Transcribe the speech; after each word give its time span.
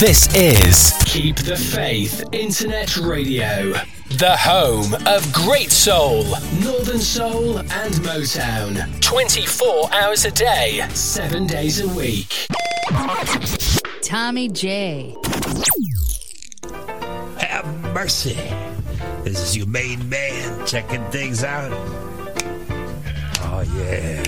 This 0.00 0.34
is 0.34 0.94
Keep 1.04 1.36
the 1.36 1.58
Faith 1.58 2.24
Internet 2.32 2.96
Radio, 2.96 3.74
the 4.08 4.34
home 4.34 4.94
of 5.06 5.30
great 5.30 5.70
soul, 5.70 6.24
northern 6.64 7.00
soul, 7.00 7.58
and 7.58 7.94
Motown. 7.96 8.98
24 9.02 9.92
hours 9.92 10.24
a 10.24 10.30
day, 10.30 10.80
7 10.94 11.46
days 11.46 11.82
a 11.82 11.88
week. 11.88 12.46
Tommy 14.00 14.48
J. 14.48 15.14
Have 17.36 17.66
mercy. 17.92 18.38
This 19.22 19.38
is 19.38 19.54
your 19.54 19.66
main 19.66 20.08
man 20.08 20.66
checking 20.66 21.04
things 21.10 21.44
out. 21.44 21.72
Oh, 23.42 23.62
yeah. 23.76 24.22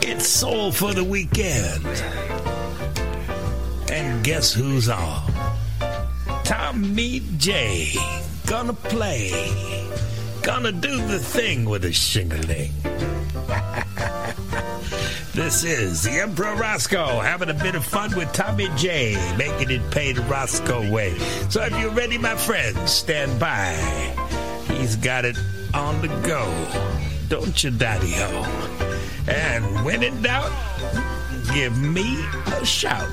It's 0.00 0.26
Soul 0.26 0.72
for 0.72 0.94
the 0.94 1.04
Weekend. 1.04 1.84
And 3.96 4.22
guess 4.22 4.52
who's 4.52 4.90
on? 4.90 5.32
Tommy 6.44 7.22
J. 7.38 7.94
Gonna 8.46 8.74
play. 8.74 9.30
Gonna 10.42 10.70
do 10.70 10.98
the 11.06 11.18
thing 11.18 11.64
with 11.64 11.86
a 11.86 11.92
shingling. 11.94 12.72
this 15.32 15.64
is 15.64 16.02
the 16.02 16.20
Emperor 16.20 16.54
Rosko 16.56 17.24
having 17.24 17.48
a 17.48 17.54
bit 17.54 17.74
of 17.74 17.86
fun 17.86 18.14
with 18.14 18.30
Tommy 18.34 18.68
J, 18.76 19.16
making 19.38 19.70
it 19.70 19.90
pay 19.90 20.12
the 20.12 20.20
Rosko 20.24 20.92
way. 20.92 21.16
So 21.48 21.62
if 21.62 21.72
you're 21.80 21.88
ready, 21.88 22.18
my 22.18 22.36
friends, 22.36 22.92
stand 22.92 23.40
by. 23.40 23.72
He's 24.74 24.96
got 24.96 25.24
it 25.24 25.38
on 25.72 26.02
the 26.02 26.08
go. 26.22 26.44
Don't 27.30 27.64
you, 27.64 27.70
Daddy 27.70 28.12
Ho? 28.12 28.44
And 29.26 29.64
when 29.86 30.02
in 30.02 30.20
doubt, 30.20 30.52
give 31.54 31.78
me 31.78 32.22
a 32.60 32.66
shout. 32.66 33.08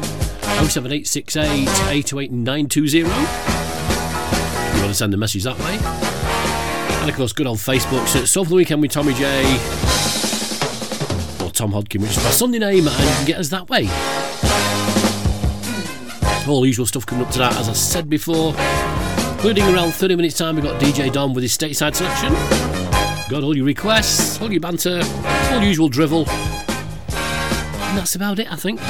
07868 0.62 1.68
828 1.68 2.32
920. 2.32 2.98
If 2.98 3.04
you 3.04 4.80
want 4.80 4.88
to 4.88 4.94
send 4.94 5.12
a 5.12 5.16
message 5.16 5.44
that 5.44 5.58
way. 5.58 5.78
And 7.00 7.10
of 7.10 7.16
course, 7.16 7.32
good 7.32 7.46
old 7.46 7.58
Facebook. 7.58 8.06
So 8.06 8.20
it's 8.20 8.32
for 8.32 8.44
the 8.44 8.54
Weekend 8.54 8.80
with 8.80 8.92
Tommy 8.92 9.12
J. 9.14 9.42
Or 11.44 11.50
Tom 11.50 11.72
Hodkin, 11.72 12.00
which 12.00 12.12
is 12.12 12.24
my 12.24 12.30
Sunday 12.30 12.58
name, 12.58 12.88
and 12.88 12.98
you 12.98 13.14
can 13.14 13.26
get 13.26 13.38
us 13.38 13.50
that 13.50 13.68
way. 13.68 13.88
All 16.48 16.64
usual 16.64 16.86
stuff 16.86 17.04
coming 17.04 17.26
up 17.26 17.32
to 17.32 17.38
that, 17.40 17.56
as 17.56 17.68
I 17.68 17.74
said 17.74 18.08
before. 18.08 18.54
Including 19.32 19.64
around 19.74 19.92
30 19.92 20.16
minutes' 20.16 20.38
time, 20.38 20.54
we've 20.54 20.64
got 20.64 20.80
DJ 20.80 21.12
Dom 21.12 21.34
with 21.34 21.42
his 21.42 21.54
stateside 21.56 21.94
selection. 21.94 22.32
Got 23.28 23.42
all 23.42 23.54
your 23.56 23.66
requests, 23.66 24.40
all 24.40 24.50
your 24.50 24.60
banter, 24.60 25.02
all 25.50 25.62
usual 25.62 25.88
drivel. 25.88 26.26
And 26.28 27.98
that's 27.98 28.14
about 28.14 28.38
it, 28.38 28.50
I 28.50 28.56
think. 28.56 28.80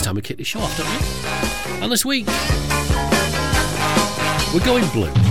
It's 0.00 0.06
time 0.06 0.14
we 0.14 0.22
kick 0.22 0.38
the 0.38 0.44
show 0.44 0.60
off, 0.60 0.74
don't 0.78 0.88
we? 0.88 1.82
And 1.82 1.92
this 1.92 2.06
week, 2.06 2.26
we're 4.54 4.64
going 4.64 4.88
blue. 4.94 5.29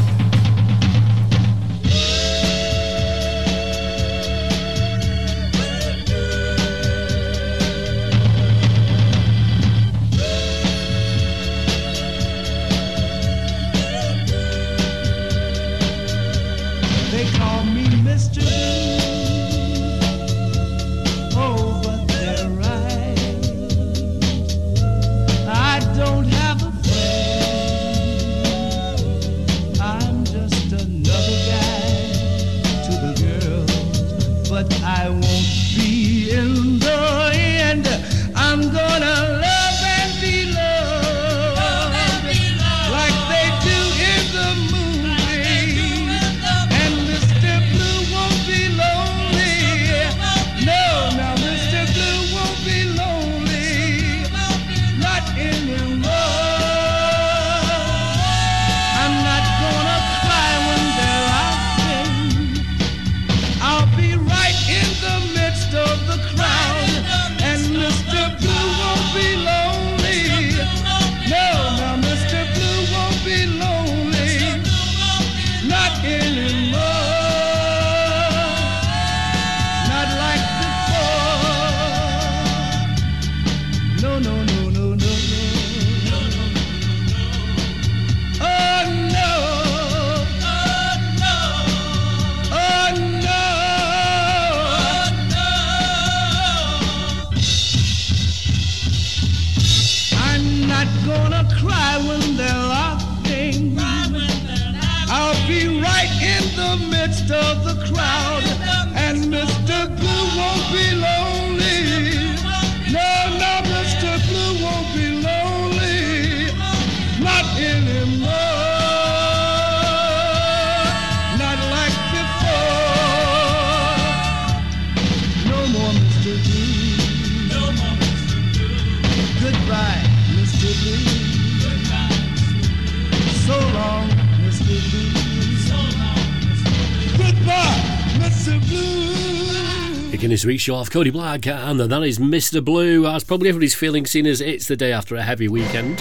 Show 140.59 140.76
off, 140.76 140.91
Cody 140.91 141.09
Black, 141.09 141.47
and 141.47 141.79
that 141.79 142.03
is 142.03 142.20
Mr. 142.20 142.64
Blue. 142.64 143.08
As 143.08 143.23
probably 143.23 143.50
everybody's 143.50 143.76
feeling, 143.76 144.06
seeing 144.06 144.28
as 144.28 144.41
it's 144.41 144.67
the 144.67 144.76
day 144.76 144.91
after 144.91 145.16
a 145.16 145.22
heavy 145.22 145.47
weekend. 145.47 146.00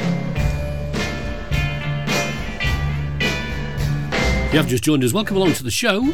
You 4.50 4.58
have 4.58 4.66
just 4.66 4.82
joined 4.82 5.04
us, 5.04 5.12
welcome 5.12 5.36
along 5.36 5.52
to 5.54 5.62
the 5.62 5.70
show. 5.70 6.12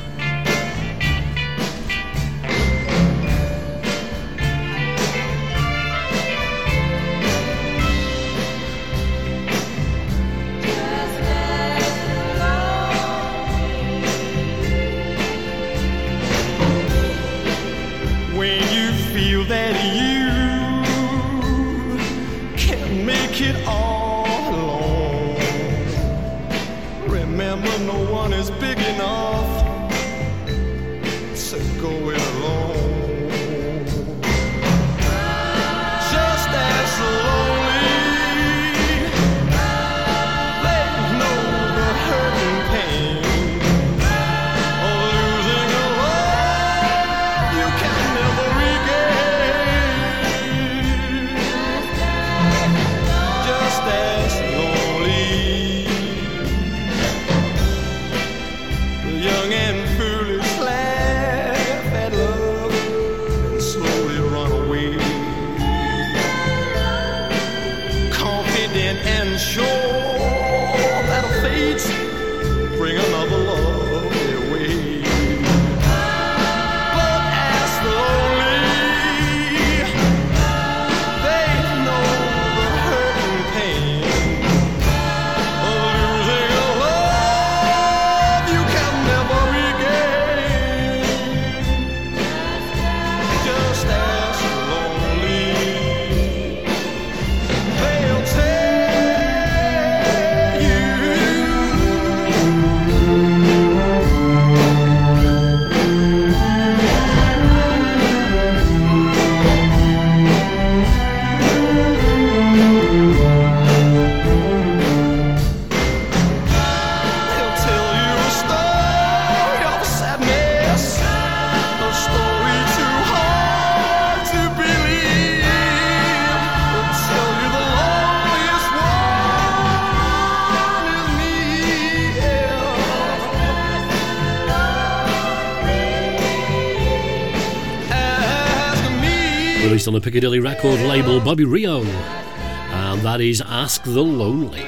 released 139.64 139.88
on 139.88 139.94
the 139.94 140.00
Piccadilly 140.00 140.40
record 140.40 140.78
label, 140.80 141.20
Bobby 141.20 141.44
Rio, 141.44 141.82
and 141.82 143.00
that 143.00 143.22
is 143.22 143.40
Ask 143.40 143.82
the 143.84 144.02
Lonely. 144.02 144.60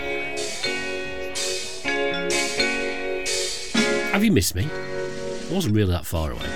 Have 4.12 4.24
you 4.24 4.32
missed 4.32 4.54
me? 4.54 4.66
I 4.70 5.52
wasn't 5.52 5.74
really 5.74 5.92
that 5.92 6.06
far 6.06 6.30
away. 6.30 6.46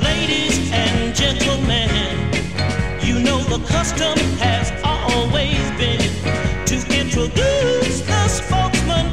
Ladies 0.00 0.70
and 0.72 1.14
gentlemen, 1.14 1.90
you 3.02 3.18
know 3.18 3.42
the 3.44 3.64
custom 3.66 4.16
has 4.38 4.70
always 4.84 5.58
been 5.76 5.98
to 6.66 7.00
introduce 7.00 8.13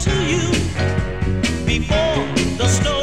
to 0.03 0.09
you 0.25 0.49
before 1.63 2.25
the 2.57 2.67
storm. 2.67 3.00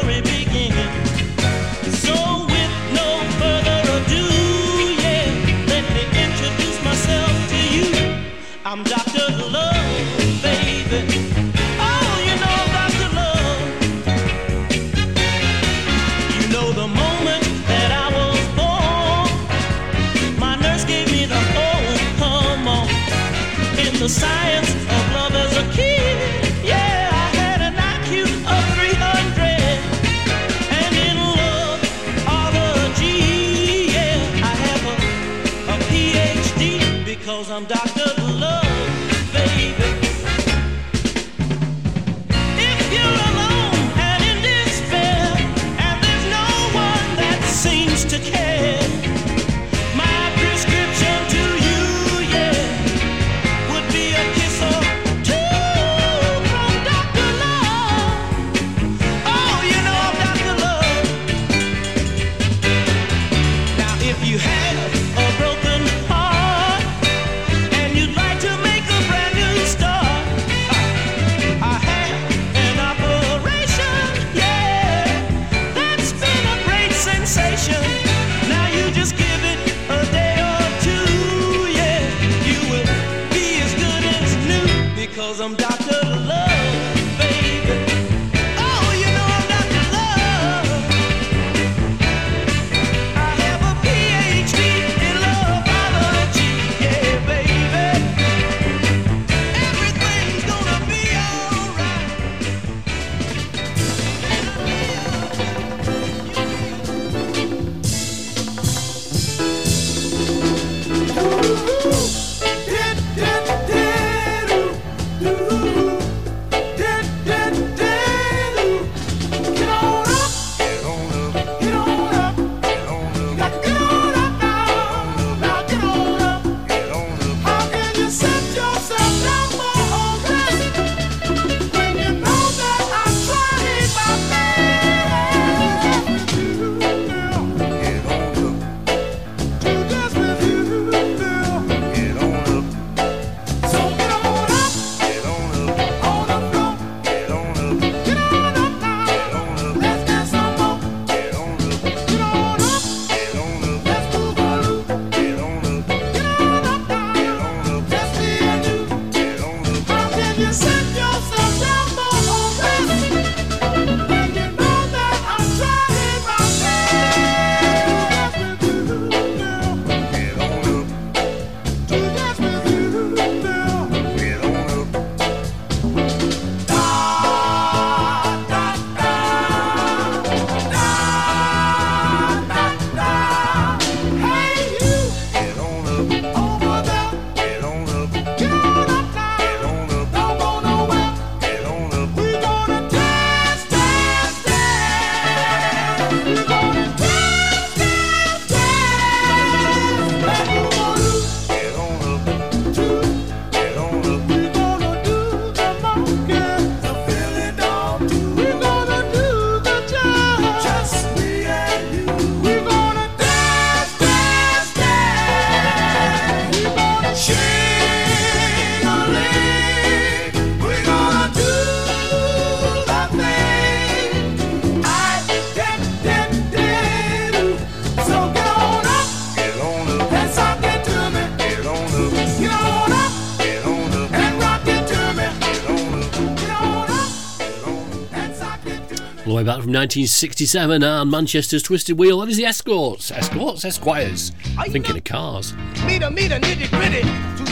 1967 239.79 240.75
and 240.75 240.83
uh, 240.83 241.05
Manchester's 241.05 241.63
Twisted 241.63 241.97
Wheel. 241.97 242.19
That 242.19 242.27
is 242.27 242.35
the 242.35 242.43
Escorts. 242.43 243.11
Escorts, 243.11 243.63
Esquires. 243.63 244.33
I 244.57 244.67
Thinking 244.67 244.97
of 244.97 245.05
cars. 245.05 245.53
Meet 245.85 246.03
a 246.03 246.11
meet 246.11 246.33
a 246.33 246.35
nitty 246.35 246.69
gritty 246.69 247.01
to 247.01 247.45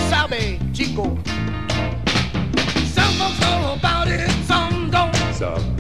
Chico. 0.74 1.04
Some 2.84 3.14
folks 3.14 3.40
know 3.40 3.76
about 3.78 4.10
it, 4.10 4.30
some 4.46 4.92
don't. 4.92 5.16
Some 5.36 5.77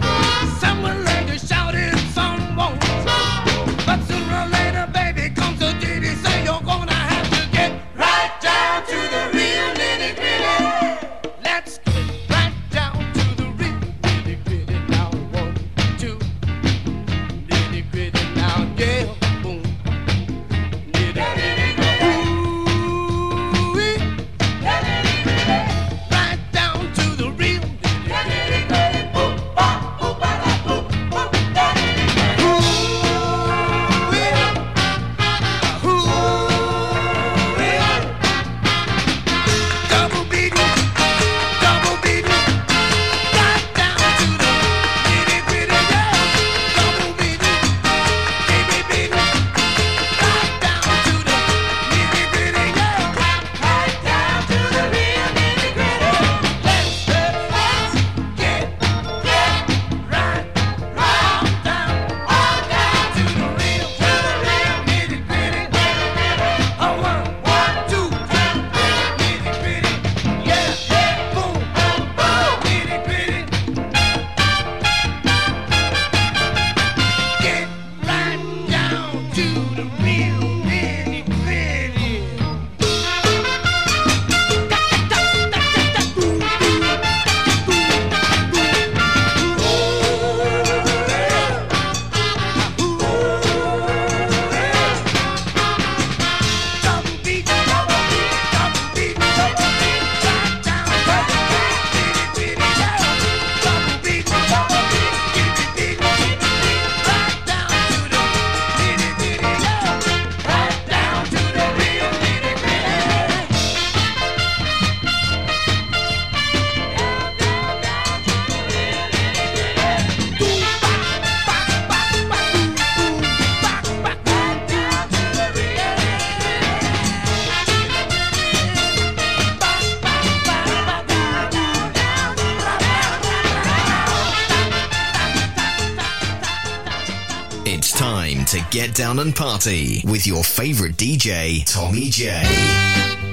down 138.97 139.19
and 139.19 139.35
party 139.35 140.01
with 140.07 140.25
your 140.25 140.43
favorite 140.43 140.97
DJ, 140.97 141.63
Tommy 141.71 142.09
J. 142.09 143.26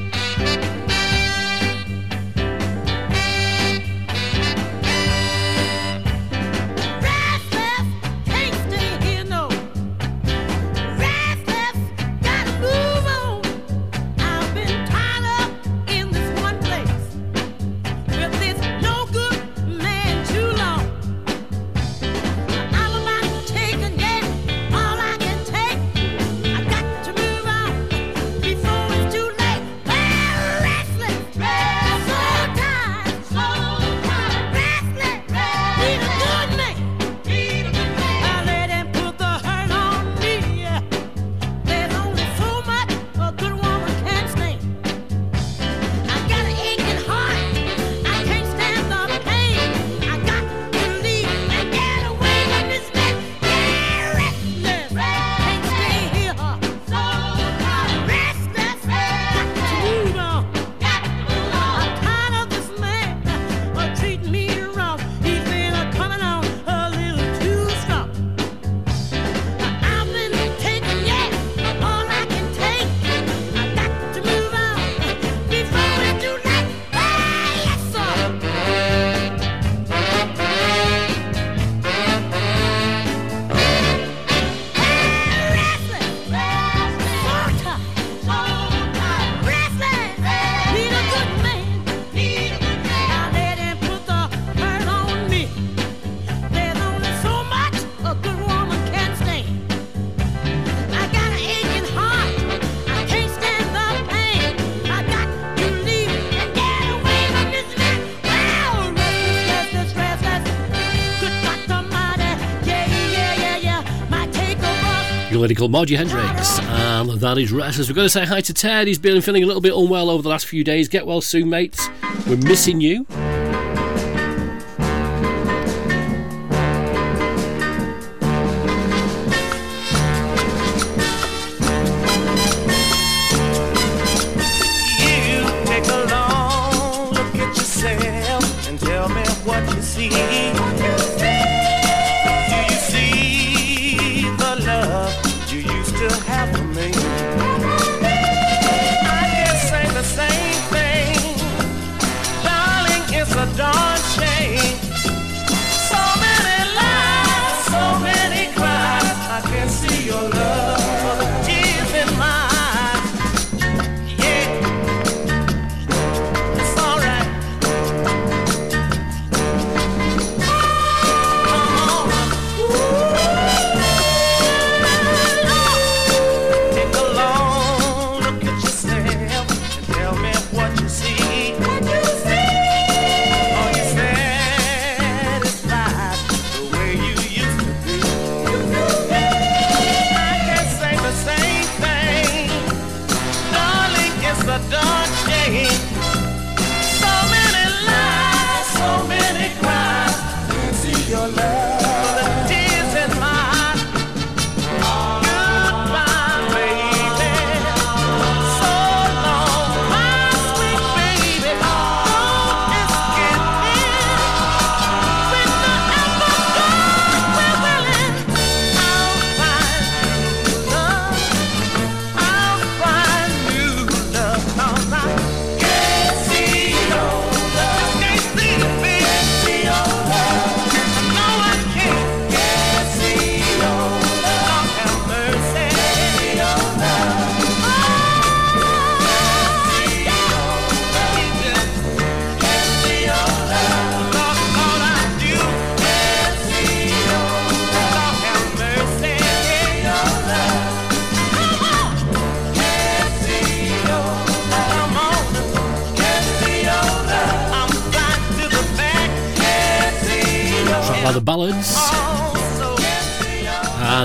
lady 115.44 115.54
called 115.54 115.70
Margie 115.70 115.94
Hendrix, 115.96 116.58
and 116.58 117.10
that 117.20 117.36
is 117.36 117.52
Restless. 117.52 117.90
We're 117.90 117.94
going 117.94 118.06
to 118.06 118.10
say 118.10 118.24
hi 118.24 118.40
to 118.40 118.54
Ted. 118.54 118.88
He's 118.88 118.98
been 118.98 119.20
feeling 119.20 119.42
a 119.42 119.46
little 119.46 119.60
bit 119.60 119.74
unwell 119.74 120.08
over 120.08 120.22
the 120.22 120.30
last 120.30 120.46
few 120.46 120.64
days. 120.64 120.88
Get 120.88 121.06
well 121.06 121.20
soon, 121.20 121.50
mate. 121.50 121.78
We're 122.26 122.38
missing 122.38 122.80
you. 122.80 123.06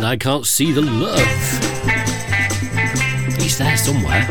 I 0.09 0.17
can't 0.17 0.43
see 0.43 0.71
the 0.71 0.81
love. 0.81 1.19
He's 3.37 3.59
there 3.59 3.77
somewhere. 3.77 4.27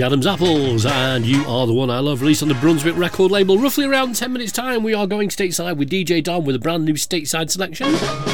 the 0.00 0.06
Adam's 0.06 0.26
Apples, 0.26 0.86
and 0.86 1.26
you 1.26 1.44
are 1.44 1.66
the 1.66 1.74
one 1.74 1.90
I 1.90 1.98
love. 1.98 2.22
Released 2.22 2.42
on 2.42 2.48
the 2.48 2.54
Brunswick 2.54 2.96
record 2.96 3.30
label, 3.30 3.58
roughly 3.58 3.84
around 3.84 4.16
10 4.16 4.32
minutes' 4.32 4.50
time, 4.50 4.82
we 4.82 4.94
are 4.94 5.06
going 5.06 5.28
stateside 5.28 5.76
with 5.76 5.90
DJ 5.90 6.24
Dom 6.24 6.46
with 6.46 6.56
a 6.56 6.58
brand 6.58 6.86
new 6.86 6.94
stateside 6.94 7.50
selection. 7.50 8.29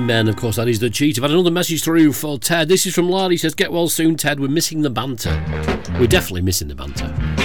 Men, 0.00 0.28
of 0.28 0.36
course, 0.36 0.56
that 0.56 0.68
is 0.68 0.80
the 0.80 0.90
cheat. 0.90 1.18
I've 1.18 1.22
had 1.22 1.30
another 1.30 1.50
message 1.50 1.82
through 1.82 2.12
for 2.12 2.38
Ted. 2.38 2.68
This 2.68 2.86
is 2.86 2.94
from 2.94 3.08
Larry. 3.08 3.34
He 3.34 3.38
says, 3.38 3.54
Get 3.54 3.72
well 3.72 3.88
soon, 3.88 4.16
Ted. 4.16 4.40
We're 4.40 4.48
missing 4.48 4.82
the 4.82 4.90
banter. 4.90 5.42
We're 5.98 6.06
definitely 6.06 6.42
missing 6.42 6.68
the 6.68 6.74
banter. 6.74 7.35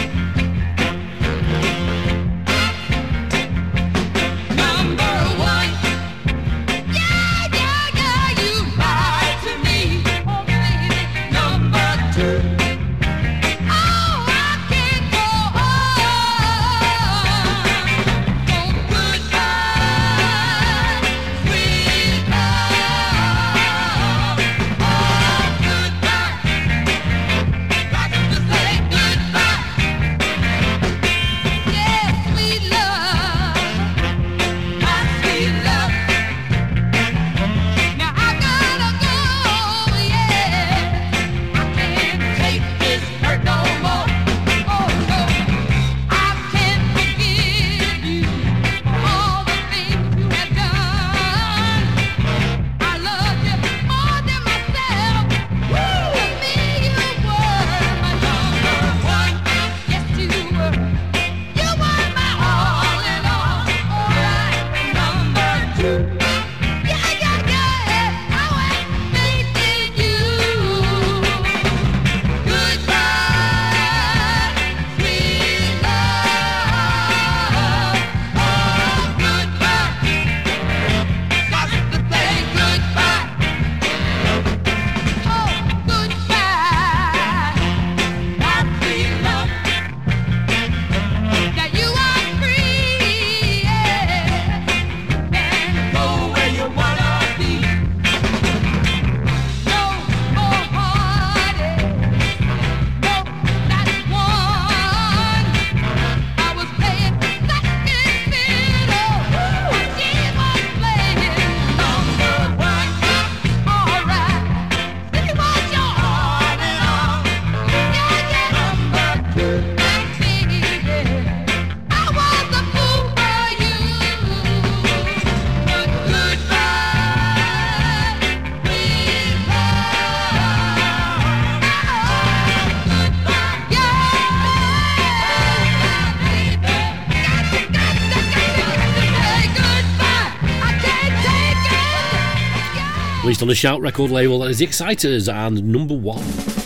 on 143.41 143.47
the 143.47 143.55
Shout 143.55 143.81
record 143.81 144.11
label. 144.11 144.39
That 144.39 144.51
is 144.51 144.59
The 144.59 144.65
Exciters 144.65 145.27
and 145.27 145.63
number 145.63 145.95
one. 145.95 146.60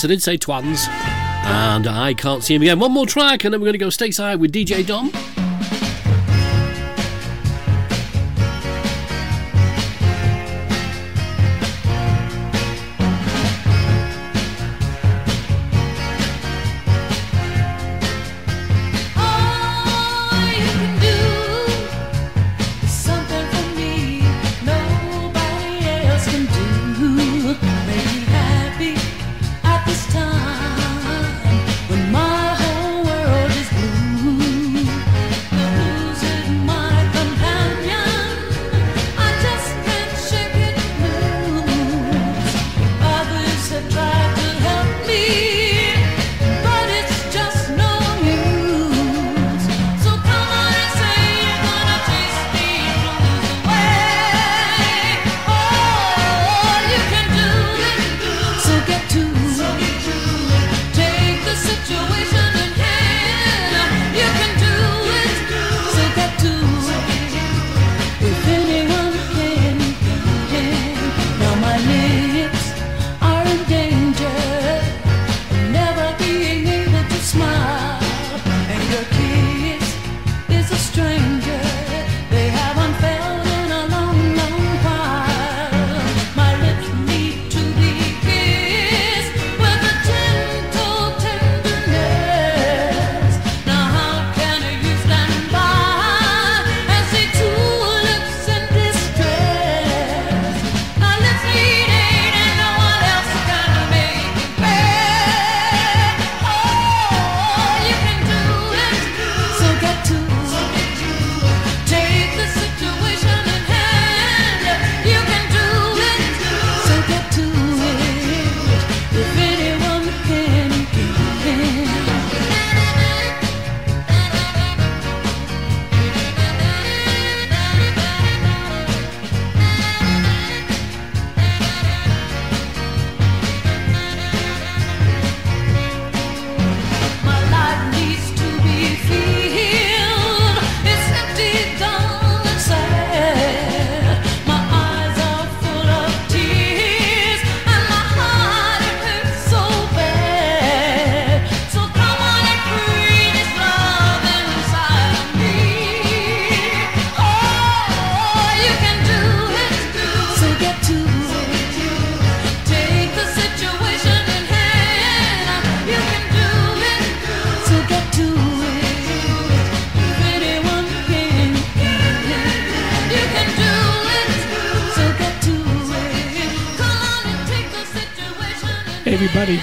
yes, 0.00 0.04
I 0.04 0.08
did 0.08 0.22
say 0.22 0.38
Twans. 0.38 0.88
And 0.88 1.86
I 1.86 2.14
can't 2.14 2.42
see 2.42 2.54
him 2.54 2.62
again. 2.62 2.78
One 2.78 2.92
more 2.92 3.06
track, 3.06 3.44
and 3.44 3.52
then 3.52 3.60
we're 3.60 3.66
going 3.66 3.72
to 3.72 3.78
go 3.78 3.88
stateside 3.88 4.38
with 4.38 4.52
DJ 4.52 4.86
Dom. 4.86 5.10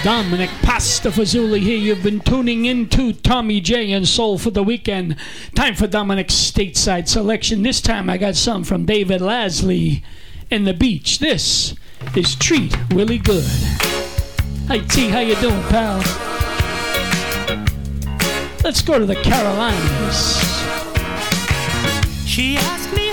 Dominic 0.08 0.50
Pastafazuli 0.62 1.60
here. 1.60 1.78
You've 1.78 2.02
been 2.02 2.22
tuning 2.22 2.63
into 2.63 3.12
Tommy 3.12 3.60
J 3.60 3.91
and 3.91 4.08
Soul 4.08 4.38
for 4.38 4.52
the 4.52 4.63
weekend. 4.63 5.17
Time 5.54 5.76
for 5.76 5.86
Dominic's 5.86 6.34
stateside 6.34 7.10
selection. 7.10 7.62
This 7.62 7.82
time 7.82 8.10
I 8.10 8.17
got 8.17 8.38
some 8.38 8.63
from 8.63 8.86
David 8.86 9.20
Lasley 9.20 10.04
and 10.50 10.65
the 10.65 10.74
Beach. 10.74 11.20
This 11.20 11.76
is 12.15 12.36
Treat 12.38 12.74
Willie 12.93 13.17
Good. 13.17 13.43
Hey 14.70 14.80
T, 14.80 15.10
how 15.10 15.20
you 15.20 15.36
doing, 15.41 15.62
pal? 15.63 15.98
Let's 18.63 18.82
go 18.82 18.98
to 18.98 19.06
the 19.06 19.15
Carolinas. 19.15 20.38
She 22.26 22.56
asked 22.56 22.96
me 22.96 23.07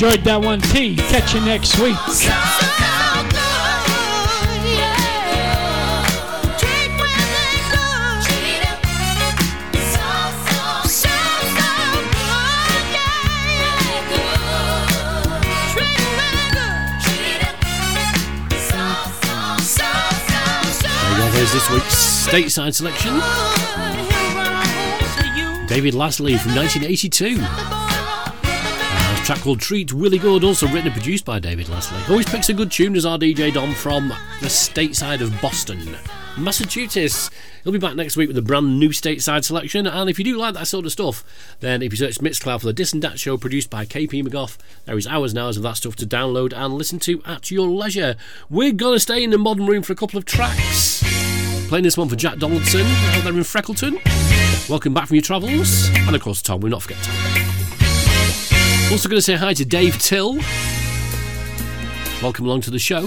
enjoyed 0.00 0.22
that 0.22 0.40
one, 0.40 0.60
T. 0.60 0.94
Catch 0.94 1.34
you 1.34 1.40
next 1.40 1.76
week. 1.80 1.96
There's 21.32 21.52
this 21.52 21.70
week's 21.70 22.26
stateside 22.28 22.72
selection. 22.72 23.14
David 25.66 25.94
Lasley 25.94 26.38
from 26.38 26.54
1982 26.54 27.87
track 29.34 29.42
called 29.42 29.60
Treat 29.60 29.92
Willie 29.92 30.16
Good, 30.16 30.42
also 30.42 30.66
written 30.68 30.86
and 30.86 30.94
produced 30.94 31.26
by 31.26 31.38
David 31.38 31.66
Lasley. 31.66 32.08
Always 32.08 32.24
picks 32.24 32.48
a 32.48 32.54
good 32.54 32.72
tune 32.72 32.96
as 32.96 33.04
our 33.04 33.18
DJ 33.18 33.52
Dom 33.52 33.74
from 33.74 34.08
the 34.08 34.46
stateside 34.46 35.20
of 35.20 35.38
Boston, 35.42 35.98
Massachusetts. 36.38 37.28
He'll 37.62 37.74
be 37.74 37.78
back 37.78 37.94
next 37.94 38.16
week 38.16 38.28
with 38.28 38.38
a 38.38 38.42
brand 38.42 38.80
new 38.80 38.88
stateside 38.88 39.44
selection. 39.44 39.86
And 39.86 40.08
if 40.08 40.18
you 40.18 40.24
do 40.24 40.38
like 40.38 40.54
that 40.54 40.66
sort 40.66 40.86
of 40.86 40.92
stuff, 40.92 41.24
then 41.60 41.82
if 41.82 41.92
you 41.92 41.98
search 41.98 42.20
Mixcloud 42.20 42.60
for 42.60 42.66
the 42.68 42.72
Dis 42.72 42.94
and 42.94 43.02
Dat 43.02 43.18
show 43.18 43.36
produced 43.36 43.68
by 43.68 43.84
KP 43.84 44.26
McGough, 44.26 44.56
there 44.86 44.96
is 44.96 45.06
hours 45.06 45.32
and 45.32 45.40
hours 45.40 45.58
of 45.58 45.62
that 45.64 45.76
stuff 45.76 45.94
to 45.96 46.06
download 46.06 46.54
and 46.56 46.72
listen 46.72 46.98
to 47.00 47.22
at 47.26 47.50
your 47.50 47.68
leisure. 47.68 48.16
We're 48.48 48.72
gonna 48.72 48.98
stay 48.98 49.22
in 49.22 49.28
the 49.28 49.36
modern 49.36 49.66
room 49.66 49.82
for 49.82 49.92
a 49.92 49.96
couple 49.96 50.16
of 50.16 50.24
tracks. 50.24 51.04
Playing 51.68 51.84
this 51.84 51.98
one 51.98 52.08
for 52.08 52.16
Jack 52.16 52.38
Donaldson 52.38 52.86
out 52.86 53.24
there 53.24 53.34
in 53.34 53.40
Freckleton. 53.40 54.00
Welcome 54.70 54.94
back 54.94 55.08
from 55.08 55.16
your 55.16 55.22
travels. 55.22 55.90
And 55.90 56.16
of 56.16 56.22
course, 56.22 56.40
Tom, 56.40 56.62
we'll 56.62 56.70
not 56.70 56.80
forget 56.80 57.02
Tom. 57.02 57.47
Also, 58.90 59.06
going 59.06 59.18
to 59.18 59.22
say 59.22 59.34
hi 59.34 59.52
to 59.52 59.66
Dave 59.66 59.98
Till. 59.98 60.38
Welcome 62.22 62.46
along 62.46 62.62
to 62.62 62.70
the 62.70 62.78
show. 62.78 63.06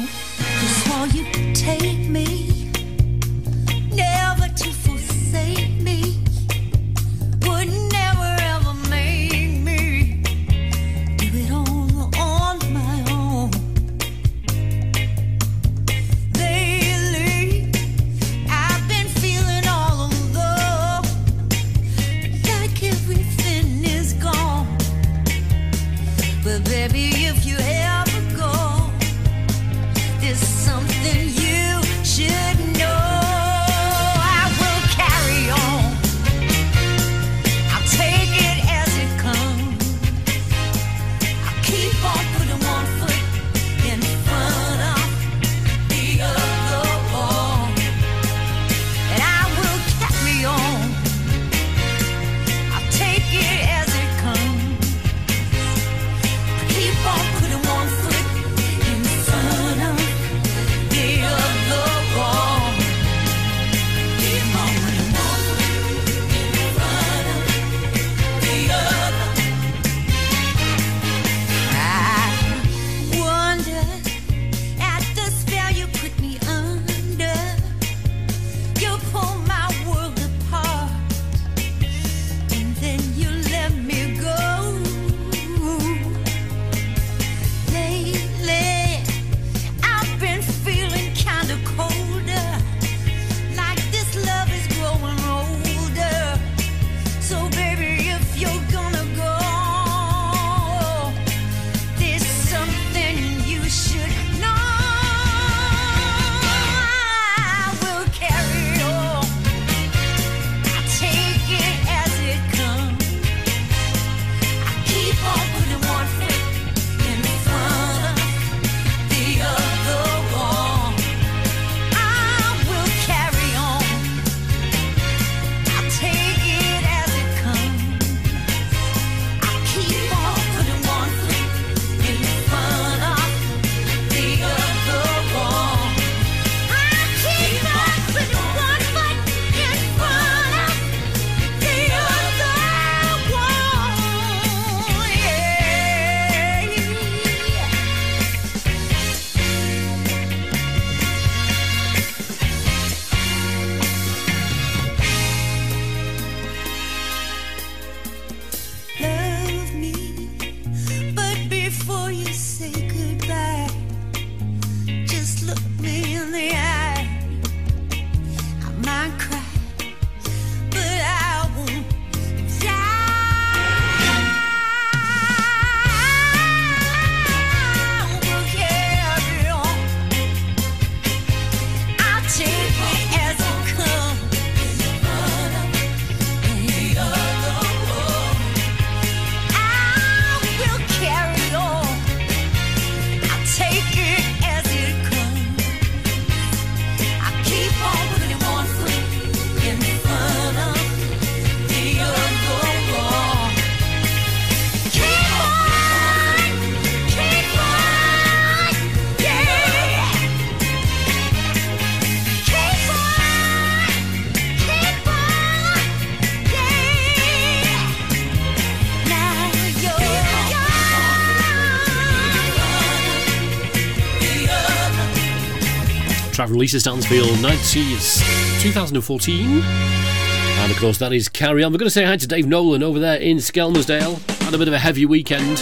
releases 226.52 226.84
Stansfield 226.84 227.30
90s 227.38 228.20
2014. 228.62 229.62
And 229.62 230.72
of 230.72 230.78
course, 230.78 230.98
that 231.00 231.14
is 231.14 231.30
Carry 231.30 231.64
On. 231.64 231.72
We're 231.72 231.80
going 231.80 231.88
to 231.88 231.92
say 231.92 232.04
hi 232.04 232.18
to 232.18 232.28
Dave 232.28 232.48
Nolan 232.48 232.84
over 232.84 233.00
there 233.00 233.18
in 233.18 233.38
Skelmersdale. 233.38 234.20
Had 234.44 234.54
a 234.54 234.58
bit 234.58 234.68
of 234.68 234.74
a 234.74 234.80
heavy 234.80 235.06
weekend. 235.06 235.60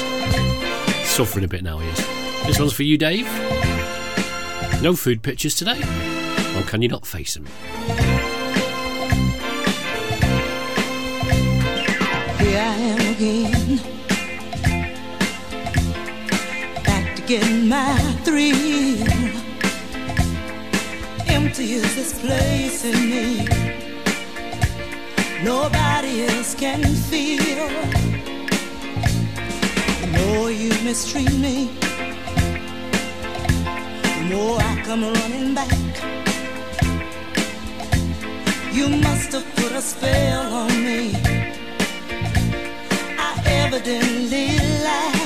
Suffering 1.06 1.46
a 1.46 1.48
bit 1.48 1.64
now, 1.64 1.78
he 1.78 1.88
is. 1.90 1.98
This 2.48 2.60
one's 2.60 2.74
for 2.74 2.84
you, 2.84 2.98
Dave. 2.98 3.26
No 4.82 4.96
food 4.96 5.22
pictures 5.22 5.56
today. 5.56 5.80
Or 6.58 6.64
can 6.64 6.82
you 6.82 6.88
not 6.88 7.06
face 7.06 7.36
them? 7.36 7.46
Here 12.38 12.60
I 12.60 12.76
am 12.76 13.16
again. 13.16 13.78
Back 16.84 17.16
to 17.16 17.22
get 17.24 17.46
my 17.66 17.98
three. 18.24 19.19
Is 21.80 21.96
this 21.96 22.20
place 22.20 22.84
in 22.84 23.10
me. 23.10 23.48
Nobody 25.42 26.26
else 26.26 26.54
can 26.54 26.84
feel. 26.84 27.70
The 30.02 30.08
more 30.18 30.52
you 30.52 30.72
mistreat 30.84 31.34
me, 31.36 31.70
the 34.18 34.26
more 34.34 34.58
I 34.60 34.82
come 34.84 35.04
running 35.04 35.54
back. 35.56 35.72
You 38.74 38.90
must 38.90 39.32
have 39.32 39.48
put 39.56 39.72
a 39.72 39.82
spell 39.82 40.54
on 40.54 40.84
me. 40.84 41.16
I 43.18 43.42
evidently 43.46 44.58
lack. 44.84 45.19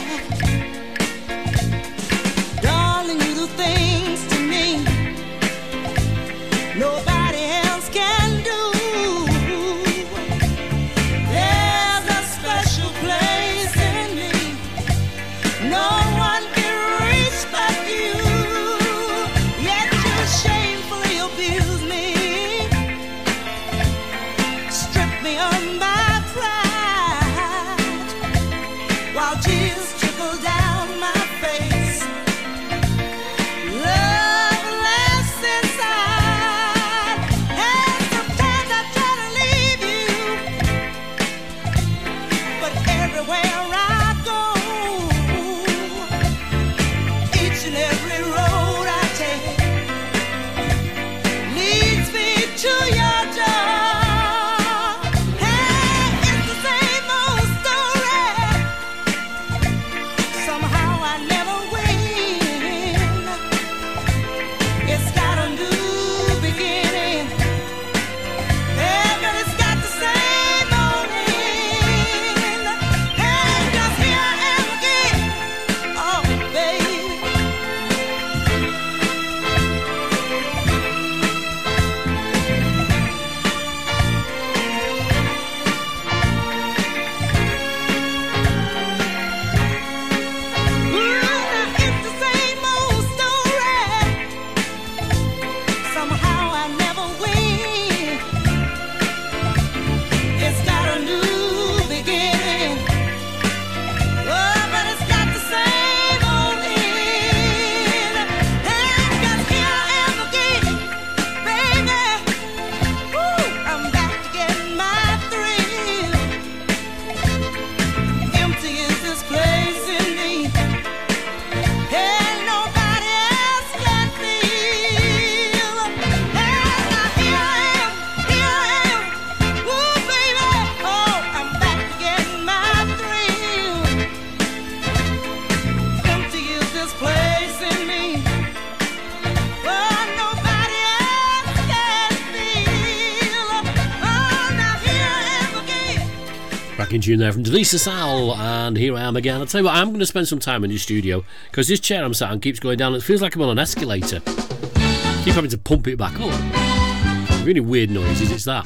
Tune 147.03 147.19
there 147.19 147.33
from 147.33 147.43
Delisa 147.43 147.77
Sal, 147.77 148.33
and 148.33 148.77
here 148.77 148.95
I 148.95 149.01
am 149.01 149.17
again. 149.17 149.41
I'll 149.41 149.45
tell 149.45 149.59
you 149.59 149.65
what, 149.65 149.75
I'm 149.75 149.89
going 149.89 149.99
to 149.99 150.05
spend 150.05 150.25
some 150.27 150.39
time 150.39 150.63
in 150.63 150.69
your 150.69 150.79
studio 150.79 151.25
because 151.51 151.67
this 151.67 151.81
chair 151.81 152.01
I'm 152.03 152.13
sat 152.13 152.31
on 152.31 152.39
keeps 152.39 152.61
going 152.61 152.77
down. 152.77 152.95
It 152.95 153.03
feels 153.03 153.21
like 153.21 153.35
I'm 153.35 153.41
on 153.41 153.49
an 153.49 153.59
escalator. 153.59 154.21
Keep 154.21 155.33
having 155.33 155.49
to 155.49 155.57
pump 155.57 155.87
it 155.87 155.97
back 155.97 156.13
up. 156.19 157.45
Really 157.45 157.59
weird 157.59 157.89
noises, 157.89 158.31
it's 158.31 158.45
that. 158.45 158.65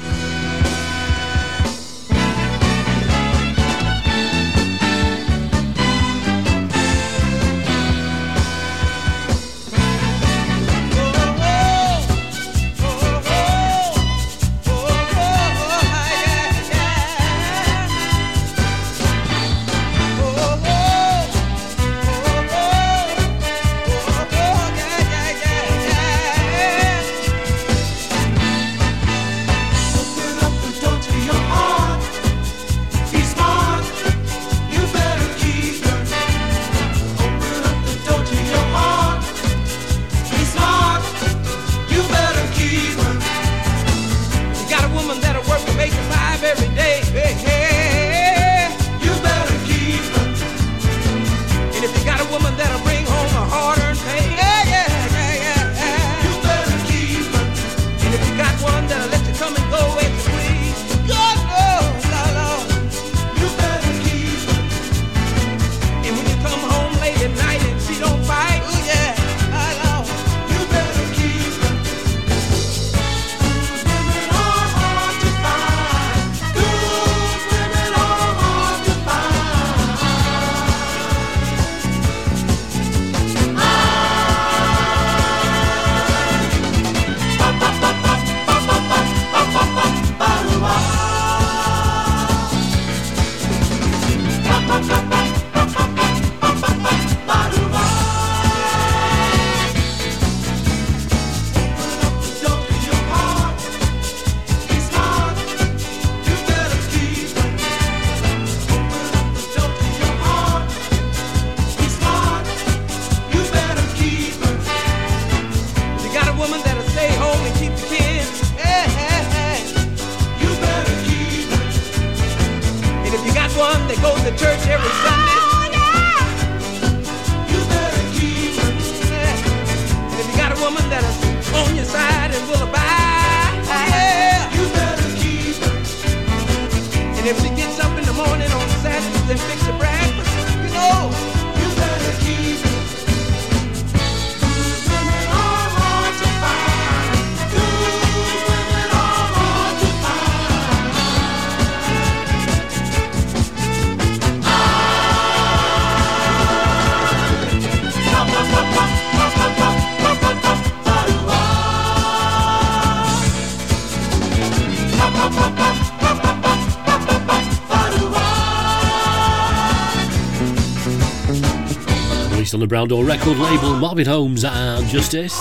on 172.58 172.62
the 172.62 172.66
Brown 172.66 172.88
Door 172.88 173.06
record 173.06 173.38
label, 173.38 173.76
Marvin 173.76 174.08
Holmes 174.08 174.44
and 174.44 174.88
Justice. 174.88 175.40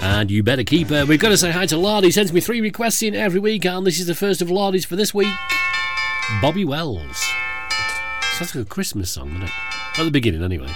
And 0.00 0.30
you 0.30 0.44
better 0.44 0.62
keep 0.62 0.86
her. 0.90 1.04
We've 1.04 1.18
got 1.18 1.30
to 1.30 1.36
say 1.36 1.50
hi 1.50 1.66
to 1.66 1.76
Lardy. 1.76 2.12
Sends 2.12 2.32
me 2.32 2.40
three 2.40 2.60
requests 2.60 3.02
in 3.02 3.16
every 3.16 3.40
week, 3.40 3.66
and 3.66 3.84
this 3.84 3.98
is 3.98 4.06
the 4.06 4.14
first 4.14 4.40
of 4.40 4.48
Lardy's 4.48 4.84
for 4.84 4.94
this 4.94 5.12
week. 5.12 5.34
Bobby 6.40 6.64
Wells. 6.64 7.26
Sounds 8.34 8.54
like 8.54 8.66
a 8.66 8.68
Christmas 8.68 9.10
song, 9.10 9.30
doesn't 9.30 9.48
it? 9.48 9.50
At 9.98 10.04
the 10.04 10.12
beginning, 10.12 10.44
anyway. 10.44 10.68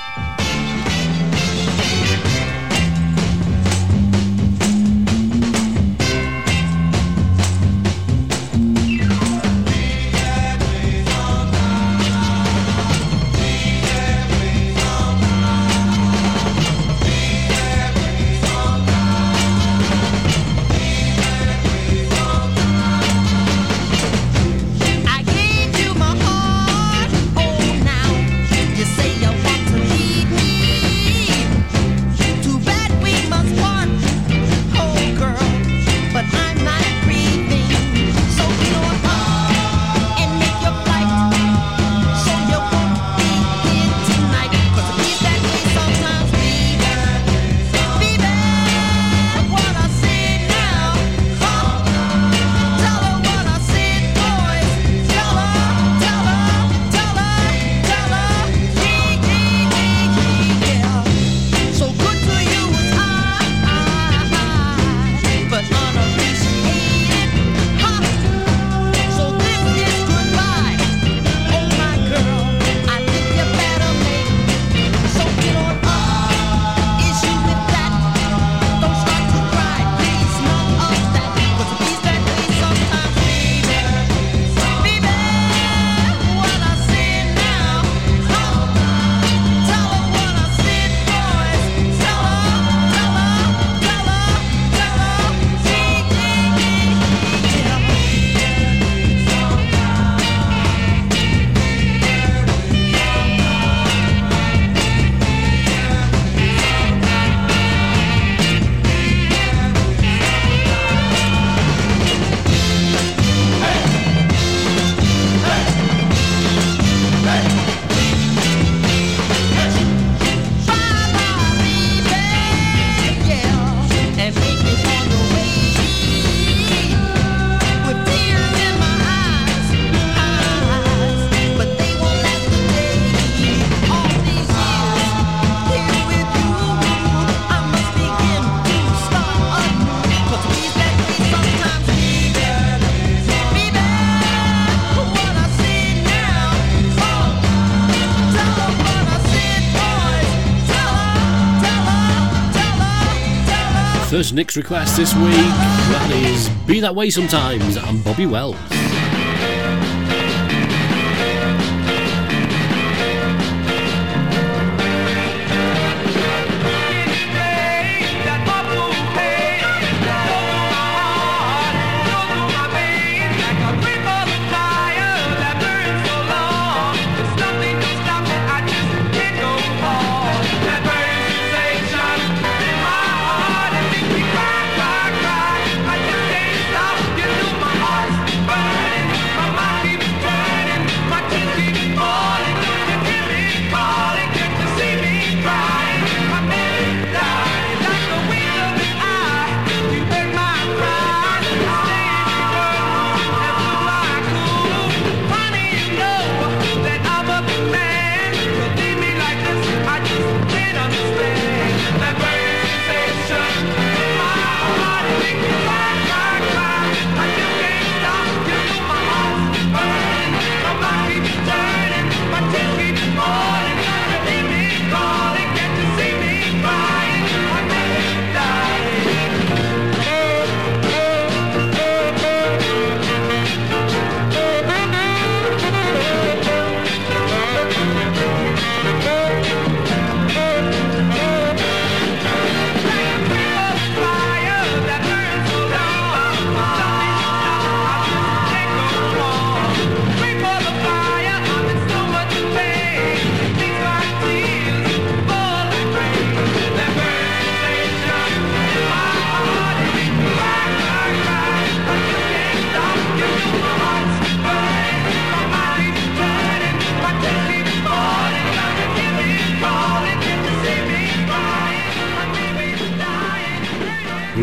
First 154.12 154.34
Nick's 154.34 154.58
request 154.58 154.98
this 154.98 155.14
week, 155.14 155.32
that 155.32 156.10
is 156.10 156.46
Be 156.66 156.80
That 156.80 156.94
Way 156.94 157.08
Sometimes 157.08 157.78
and 157.78 158.04
Bobby 158.04 158.26
Wells. 158.26 158.58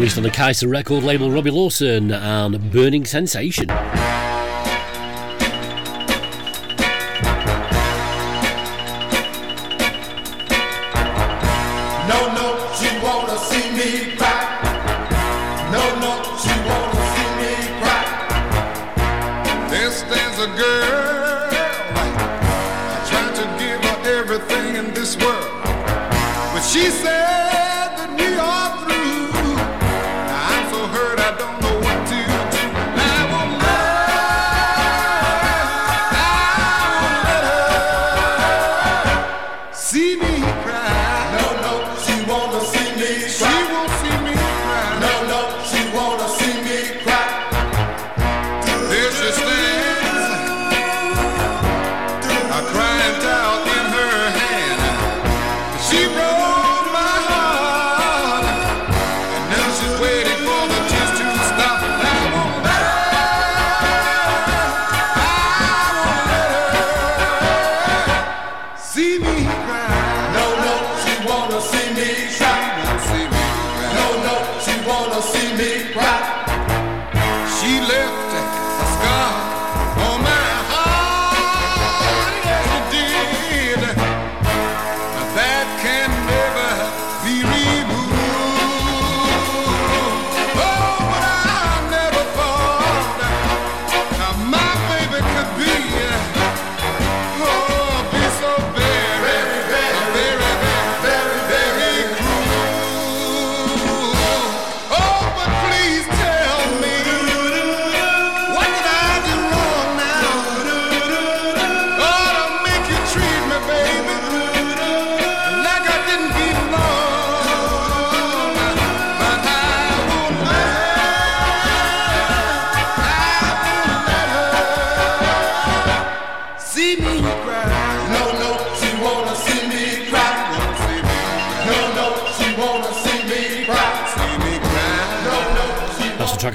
Released 0.09 0.17
on 0.17 0.23
the 0.23 0.31
Kaiser 0.31 0.67
record 0.67 1.03
label 1.03 1.29
Robbie 1.29 1.51
Lawson 1.51 2.11
and 2.11 2.71
Burning 2.71 3.05
Sensation. 3.05 3.69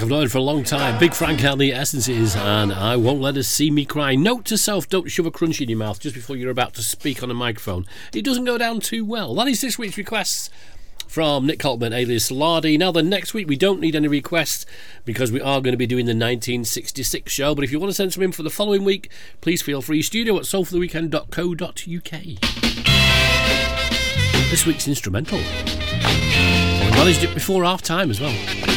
I've 0.05 0.11
known 0.11 0.29
for 0.29 0.37
a 0.37 0.43
long 0.43 0.65
time. 0.65 0.99
Big 0.99 1.15
Frank 1.15 1.43
and 1.45 1.59
the 1.59 1.73
Essences, 1.73 2.37
and 2.37 2.75
I 2.75 2.95
won't 2.95 3.23
let 3.23 3.37
her 3.37 3.43
see 3.43 3.71
me 3.71 3.87
cry. 3.87 4.15
Note 4.15 4.45
to 4.45 4.59
self: 4.59 4.87
don't 4.87 5.11
shove 5.11 5.25
a 5.25 5.31
crunch 5.31 5.63
in 5.63 5.71
your 5.71 5.79
mouth 5.79 5.99
just 5.99 6.15
before 6.15 6.37
you're 6.37 6.51
about 6.51 6.75
to 6.75 6.83
speak 6.83 7.23
on 7.23 7.31
a 7.31 7.35
microphone. 7.35 7.87
It 8.13 8.23
doesn't 8.23 8.45
go 8.45 8.59
down 8.59 8.81
too 8.81 9.03
well. 9.03 9.35
That 9.35 9.49
is 9.49 9.63
this 9.63 9.79
week's 9.79 9.97
requests 9.97 10.51
from 11.09 11.47
Nick 11.47 11.59
Coltman, 11.59 11.95
alias 11.97 12.31
Lardy. 12.31 12.77
Now, 12.77 12.93
the 12.93 13.03
next 13.03 13.33
week 13.33 13.49
we 13.49 13.57
don't 13.57 13.81
need 13.81 13.97
any 13.97 14.07
requests 14.07 14.67
because 15.07 15.33
we 15.33 15.41
are 15.41 15.63
going 15.63 15.73
to 15.73 15.79
be 15.79 15.87
doing 15.87 16.05
the 16.05 16.11
1966 16.11 17.33
show. 17.33 17.55
But 17.55 17.65
if 17.65 17.73
you 17.73 17.81
want 17.81 17.89
to 17.89 17.95
send 17.95 18.13
some 18.13 18.25
in 18.25 18.33
for 18.33 18.43
the 18.43 18.51
following 18.51 18.85
week, 18.85 19.11
please 19.41 19.63
feel 19.63 19.81
free. 19.81 20.03
Studio 20.03 20.37
at 20.37 20.43
soulfortheweekend.co.uk. 20.43 22.11
This 24.51 24.67
week's 24.67 24.87
instrumental. 24.87 25.39
We 25.39 26.91
managed 26.91 27.25
it 27.25 27.33
before 27.33 27.65
half 27.65 27.81
time 27.81 28.11
as 28.11 28.21
well. 28.21 28.74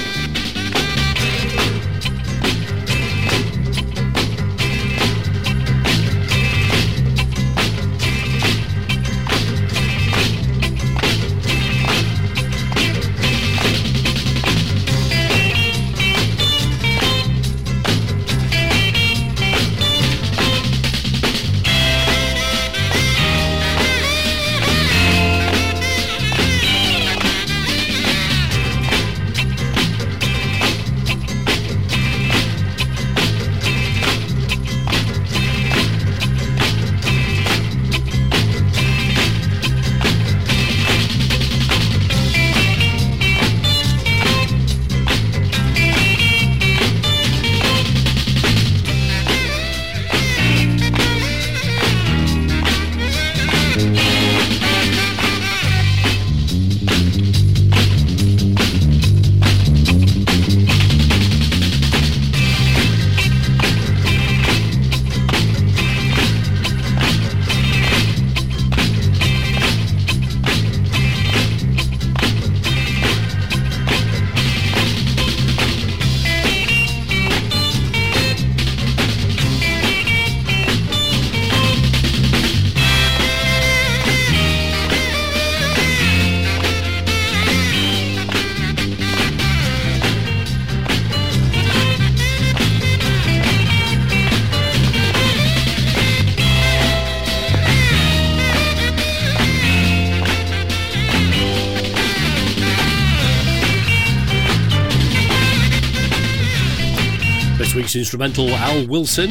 Instrumental, 108.17 108.49
Al 108.55 108.87
Wilson. 108.87 109.29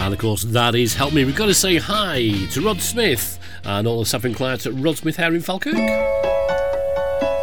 And 0.00 0.14
of 0.14 0.18
course, 0.18 0.44
that 0.44 0.74
is 0.74 0.94
Help 0.94 1.12
Me. 1.12 1.26
We've 1.26 1.36
got 1.36 1.46
to 1.46 1.54
say 1.54 1.76
hi 1.76 2.46
to 2.52 2.60
Rod 2.62 2.80
Smith 2.80 3.38
and 3.64 3.86
all 3.86 3.98
the 3.98 4.06
staff 4.06 4.24
and 4.24 4.34
clients 4.34 4.66
at 4.66 4.72
Rod 4.74 4.96
Smith 4.96 5.16
Hair 5.16 5.34
in 5.34 5.42
Falkirk. 5.42 5.74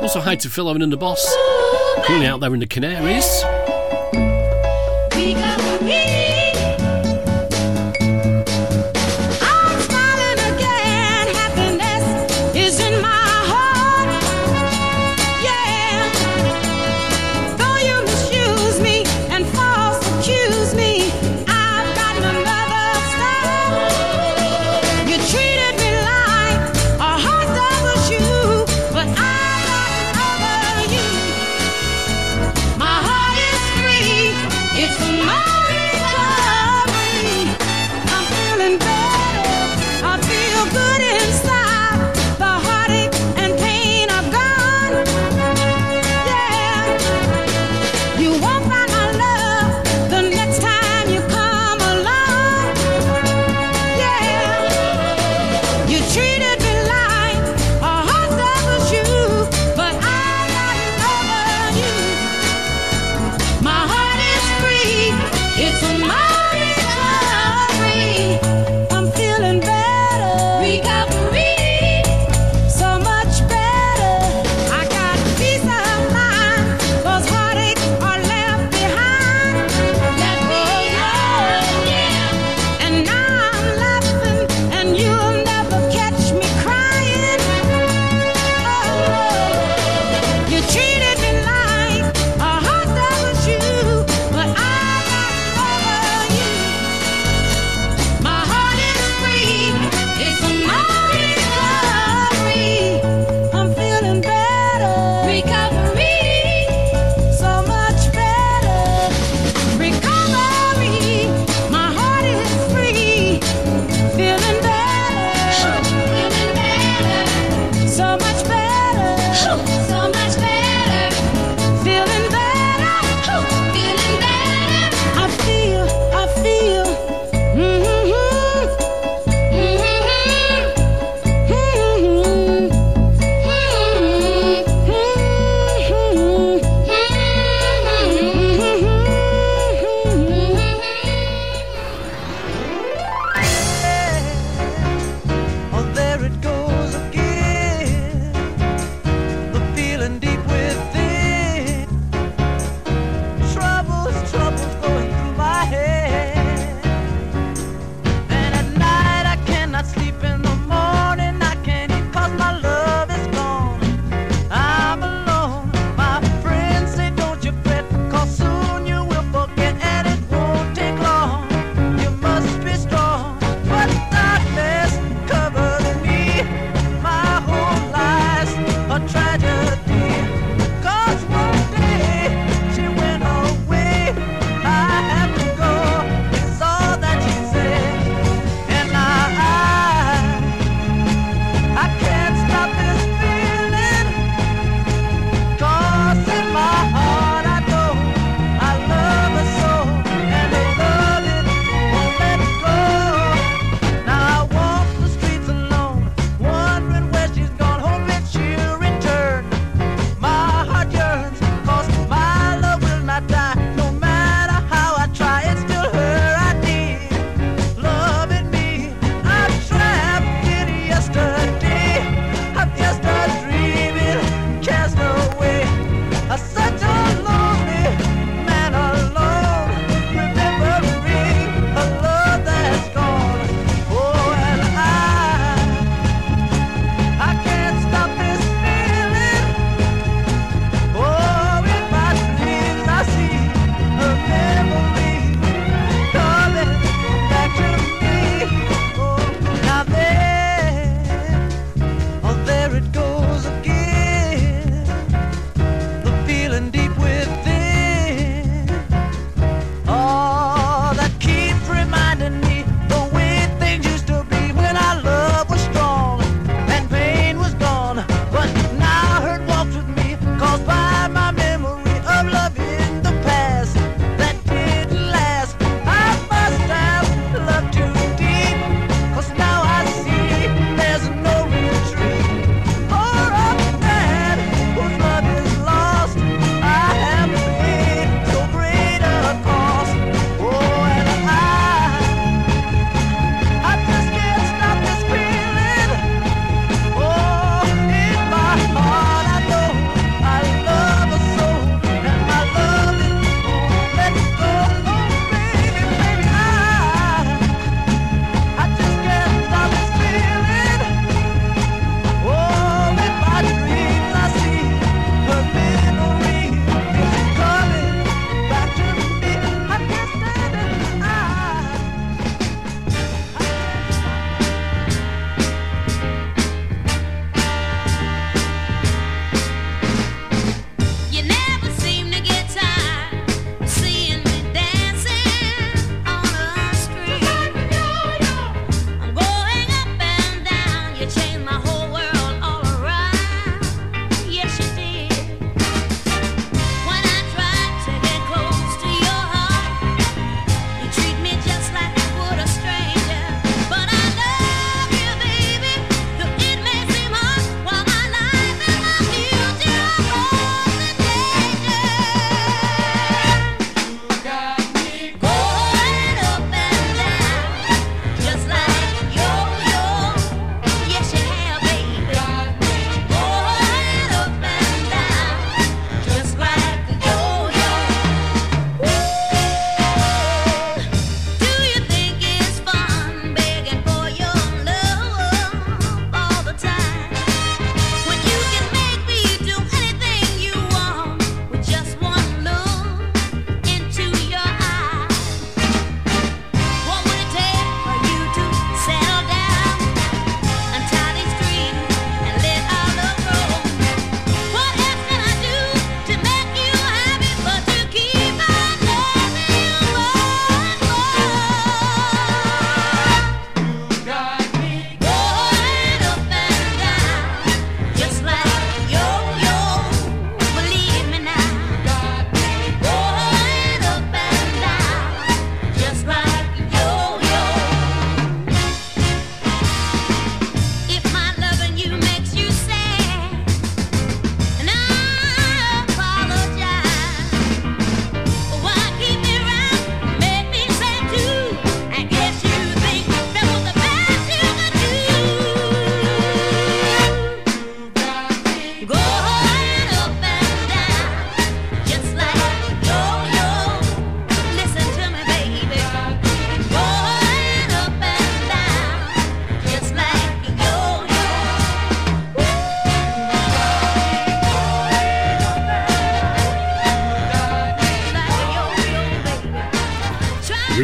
Also, 0.01 0.19
hi 0.19 0.35
to 0.35 0.49
Phil 0.49 0.67
Owen 0.67 0.81
and 0.81 0.91
the 0.91 0.97
boss, 0.97 1.23
currently 2.03 2.25
out 2.25 2.39
there 2.39 2.51
in 2.51 2.59
the 2.59 2.65
Canaries. 2.65 3.43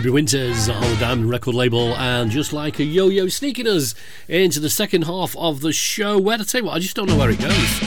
Ruby 0.04 0.16
Winters 0.16 0.68
a 0.68 0.74
whole 0.74 0.96
damn 0.98 1.30
record 1.30 1.56
label, 1.56 1.96
and 1.96 2.30
just 2.30 2.52
like 2.52 2.78
a 2.80 2.84
yo 2.84 3.08
yo 3.08 3.30
sneaking 3.30 3.70
us 3.70 3.96
into 4.28 4.60
the 4.60 4.70
second 4.70 5.04
half 5.04 5.34
of 5.38 5.62
the 5.62 5.72
show, 5.72 6.20
where 6.20 6.38
to 6.38 6.44
tell 6.44 6.60
you 6.60 6.68
what, 6.68 6.76
I 6.76 6.80
just 6.80 6.94
don't 6.94 7.08
know 7.08 7.16
where 7.16 7.30
it 7.30 7.40
goes. 7.40 7.80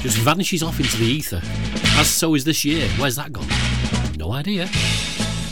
Just 0.00 0.16
vanishes 0.16 0.62
off 0.62 0.80
into 0.80 0.96
the 0.96 1.04
ether, 1.04 1.42
as 1.98 2.06
so 2.06 2.34
is 2.34 2.44
this 2.44 2.64
year. 2.64 2.88
Where's 2.92 3.16
that 3.16 3.34
gone? 3.34 3.46
No 4.16 4.32
idea. 4.32 4.62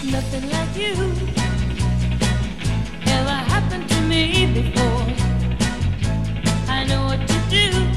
Nothing 0.07 0.49
like 0.49 0.75
you 0.75 0.95
ever 3.05 3.29
happened 3.29 3.87
to 3.91 4.01
me 4.01 4.47
before. 4.55 5.07
I 6.67 6.87
know 6.89 7.05
what 7.05 7.29
to 7.29 7.51
do. 7.51 7.92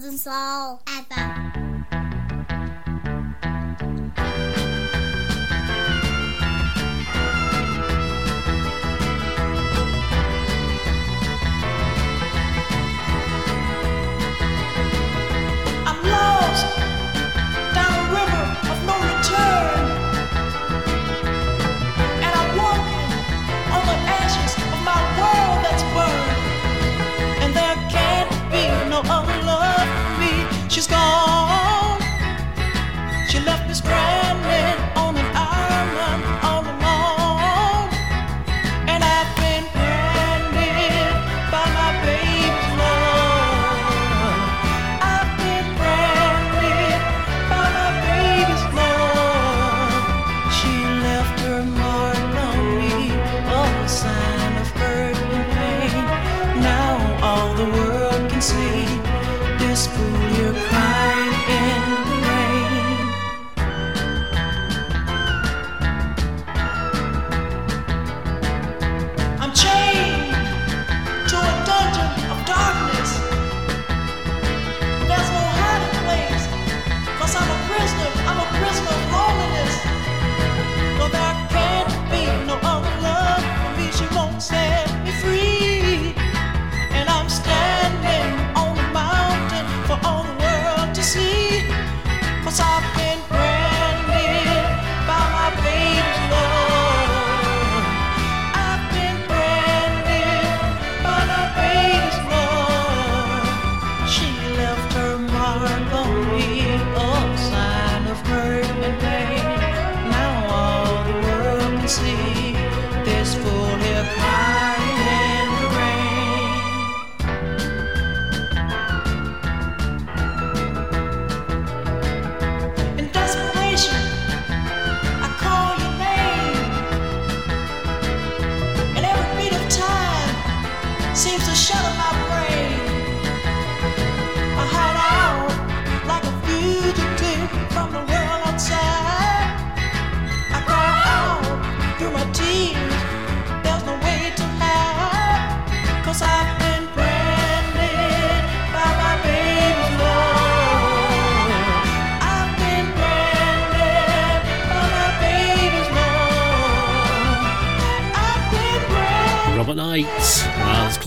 2005. 0.00 0.35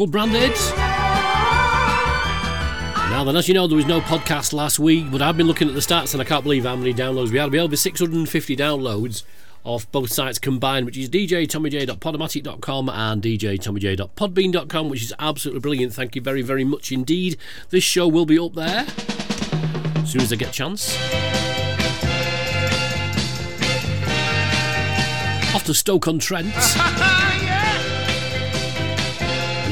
Branded. 0.08 0.56
Now 3.10 3.24
then, 3.24 3.36
as 3.36 3.48
you 3.48 3.54
know, 3.54 3.68
there 3.68 3.76
was 3.76 3.86
no 3.86 4.02
podcast 4.02 4.54
last 4.54 4.80
week, 4.80 5.12
but 5.12 5.22
I've 5.22 5.36
been 5.36 5.48
looking 5.48 5.68
at 5.68 5.74
the 5.74 5.82
stats 5.82 6.14
and 6.14 6.22
I 6.22 6.26
can't 6.26 6.44
believe 6.44 6.64
how 6.64 6.76
many 6.76 6.94
downloads 6.94 7.32
we 7.32 7.38
had. 7.40 7.52
We 7.52 7.58
had 7.58 7.66
over 7.66 7.76
650 7.76 8.56
downloads 8.56 9.24
off 9.64 9.92
both 9.92 10.12
sites 10.12 10.40
combined, 10.40 10.86
which 10.86 10.98
is 10.98 11.10
djtommyj.podomatic.com 11.10 12.90
and 12.90 13.22
djtommyj.podbean.com, 13.22 14.90
which 14.90 15.04
is 15.04 15.14
absolutely 15.20 15.60
brilliant. 15.60 15.94
Thank 15.94 16.16
you 16.16 16.22
very, 16.22 16.42
very 16.42 16.64
much 16.64 16.92
indeed. 16.92 17.38
This 17.70 17.84
show 17.84 18.08
will 18.08 18.26
be 18.26 18.40
up 18.40 18.54
there 18.54 18.86
as 19.96 20.12
soon 20.12 20.22
as 20.22 20.32
I 20.32 20.36
get 20.36 20.50
a 20.50 20.54
chance. 20.54 20.96
Off 25.54 25.64
to 25.66 25.74
Stoke-on-Trent. 25.74 26.54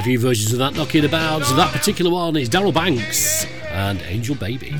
quite 0.00 0.06
a 0.06 0.18
few 0.18 0.18
versions 0.18 0.52
of 0.52 0.58
that 0.58 0.74
knocking 0.74 1.04
about. 1.04 1.40
That 1.56 1.72
particular 1.72 2.10
one 2.10 2.34
is 2.36 2.48
Darrell 2.48 2.72
Banks 2.72 3.44
and 3.70 4.00
Angel 4.08 4.34
Baby. 4.34 4.74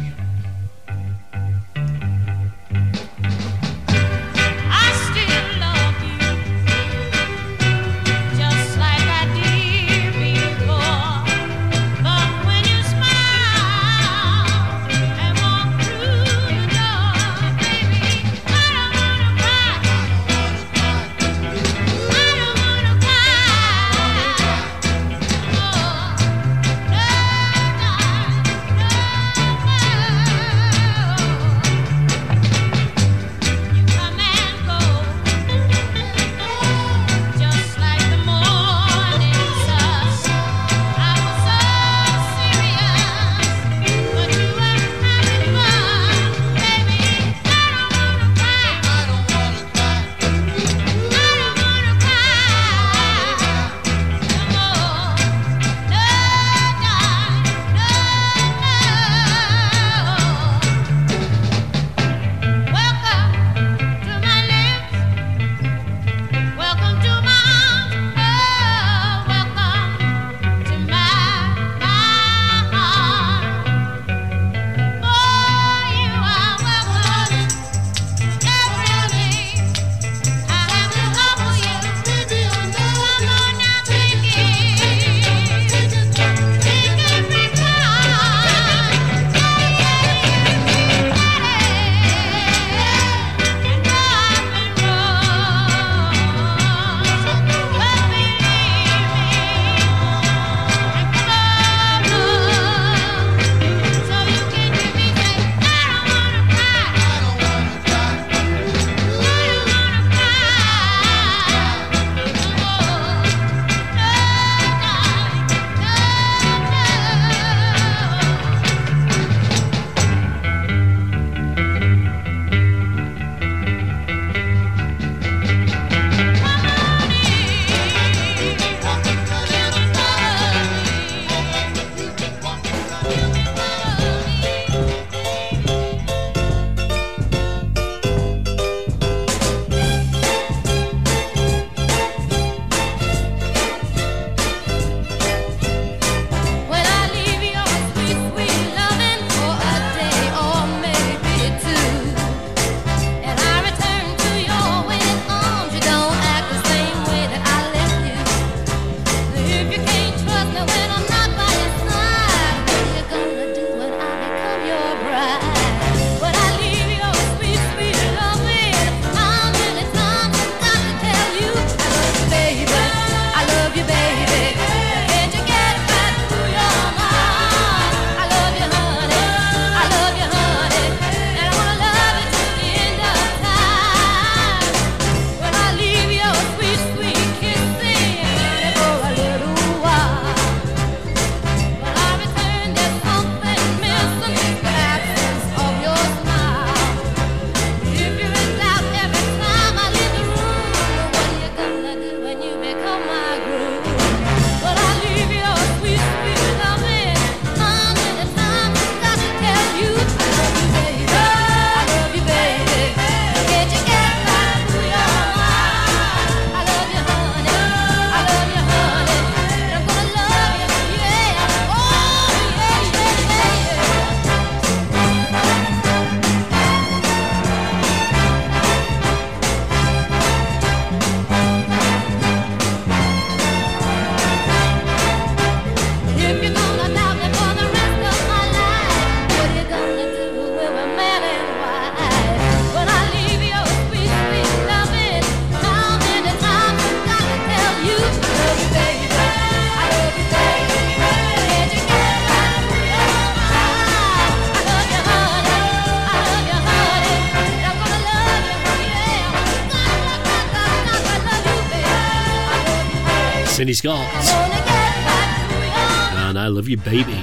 your 266.70 266.80
baby. 266.80 267.22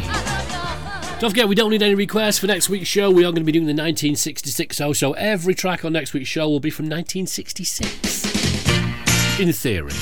Don't 1.19 1.32
forget, 1.32 1.48
we 1.48 1.56
don't 1.56 1.72
need 1.72 1.82
any 1.82 1.95
requests 1.95 2.38
for 2.38 2.45
next 2.48 2.68
week's 2.69 2.88
show. 2.88 3.10
We 3.10 3.24
are 3.24 3.32
going 3.32 3.36
to 3.36 3.44
be 3.44 3.53
doing 3.53 3.65
the 3.65 3.72
1966 3.72 4.76
show, 4.76 4.91
so 4.94 5.14
every 5.14 5.56
track 5.56 5.84
on 5.86 5.94
next 5.94 6.14
week's 6.14 6.30
show 6.30 6.49
will 6.49 6.60
be 6.60 6.69
from 6.69 6.86
1966. 6.86 9.40
In 9.40 9.53
theory. 9.53 9.94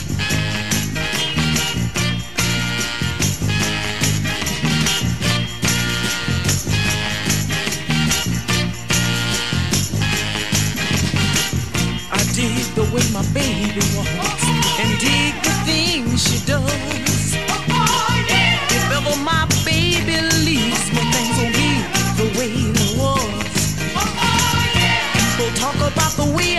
I 12.11 12.17
dig 12.33 12.65
the 12.73 12.83
way 12.93 13.03
my 13.13 13.23
baby 13.31 13.81
walks, 13.95 14.43
and 14.79 14.99
dig 14.99 15.35
the 15.43 15.53
things 15.65 16.23
she 16.29 16.39
does. 16.45 17.04
about 25.95 26.11
the 26.17 26.25
wheel. 26.25 26.54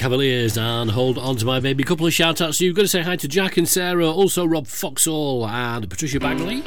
Cavaliers 0.00 0.56
and 0.56 0.90
hold 0.90 1.18
on 1.18 1.36
to 1.36 1.44
my 1.44 1.60
baby. 1.60 1.84
Couple 1.84 2.06
of 2.06 2.14
shout 2.14 2.40
outs. 2.40 2.56
So 2.56 2.64
you've 2.64 2.74
got 2.74 2.82
to 2.82 2.88
say 2.88 3.02
hi 3.02 3.16
to 3.16 3.28
Jack 3.28 3.58
and 3.58 3.68
Sarah, 3.68 4.10
also 4.10 4.46
Rob 4.46 4.66
Foxall 4.66 5.46
and 5.46 5.90
Patricia 5.90 6.18
Bagley. 6.18 6.62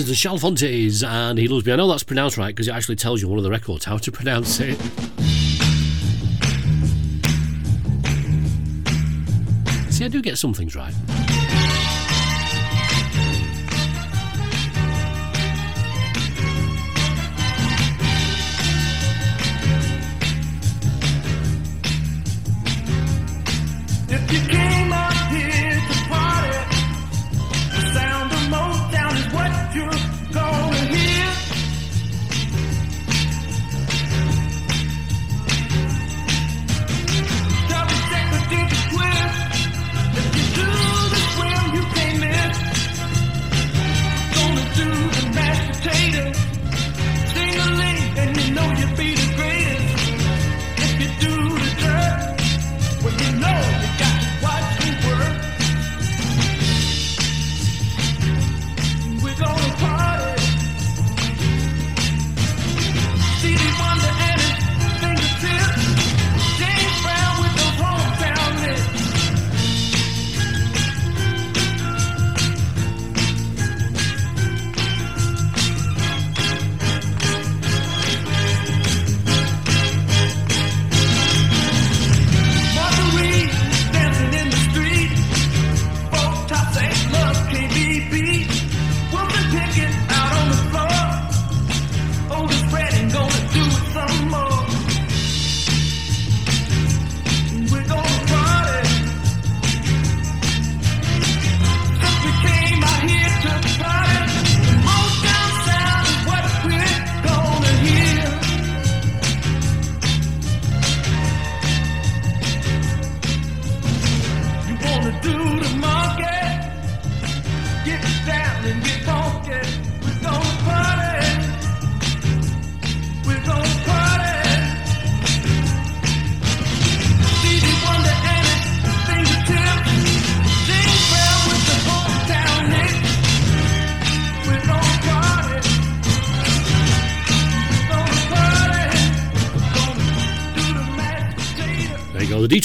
is 0.00 0.06
the 0.06 0.14
Chalfontes 0.14 1.06
and 1.06 1.38
He 1.38 1.46
Loves 1.46 1.66
Me. 1.66 1.72
I 1.72 1.76
know 1.76 1.86
that's 1.86 2.02
pronounced 2.02 2.38
right 2.38 2.54
because 2.54 2.68
it 2.68 2.72
actually 2.72 2.96
tells 2.96 3.20
you 3.20 3.28
one 3.28 3.36
of 3.36 3.44
the 3.44 3.50
records 3.50 3.84
how 3.84 3.98
to 3.98 4.10
pronounce 4.10 4.58
it. 4.60 4.80
See, 9.92 10.04
I 10.04 10.08
do 10.08 10.22
get 10.22 10.38
some 10.38 10.54
things 10.54 10.74
right. 10.74 10.94
If 24.08 24.32
you 24.32 24.48
can 24.48 24.89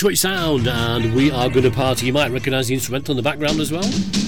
Ipswich 0.06 0.20
Sound, 0.20 0.68
and 0.68 1.16
we 1.16 1.32
are 1.32 1.50
going 1.50 1.64
to 1.64 1.72
party. 1.72 2.06
You 2.06 2.14
might 2.14 2.30
recognise 2.32 2.68
the 2.68 2.76
instrumental 2.76 3.14
in 3.14 3.18
the 3.18 3.24
background 3.24 3.60
as 3.60 3.72
well. 3.72 4.25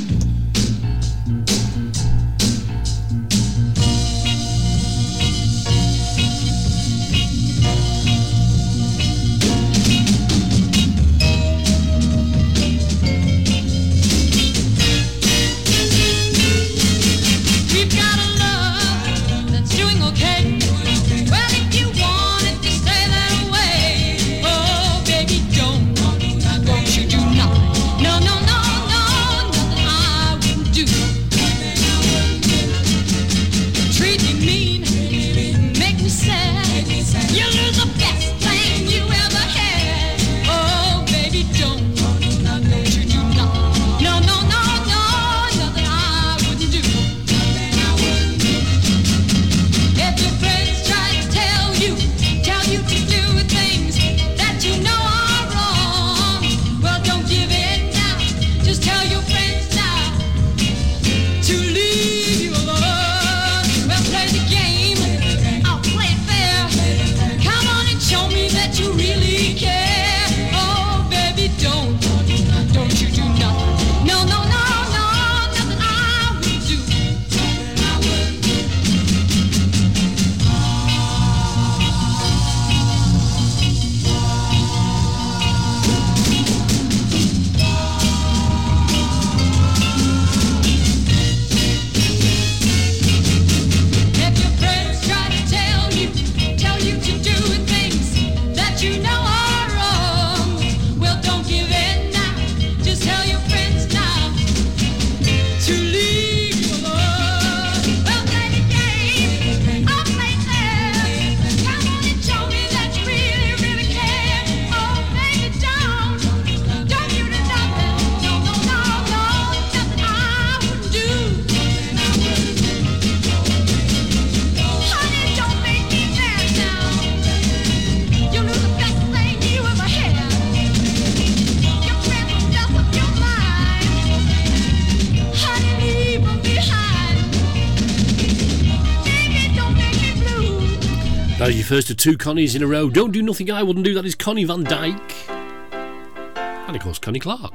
two 142.08 142.18
Connies 142.18 142.56
in 142.56 142.64
a 142.64 142.68
row. 142.68 142.90
Don't 142.90 143.12
do 143.12 143.22
nothing 143.22 143.52
I 143.52 143.62
wouldn't 143.62 143.84
do. 143.84 143.94
That 143.94 144.06
is 144.06 144.16
Connie 144.16 144.46
Van 144.46 144.64
Dyke. 144.64 145.30
And 145.30 146.74
of 146.74 146.82
course, 146.82 147.00
Connie 147.00 147.20
Clark. 147.20 147.54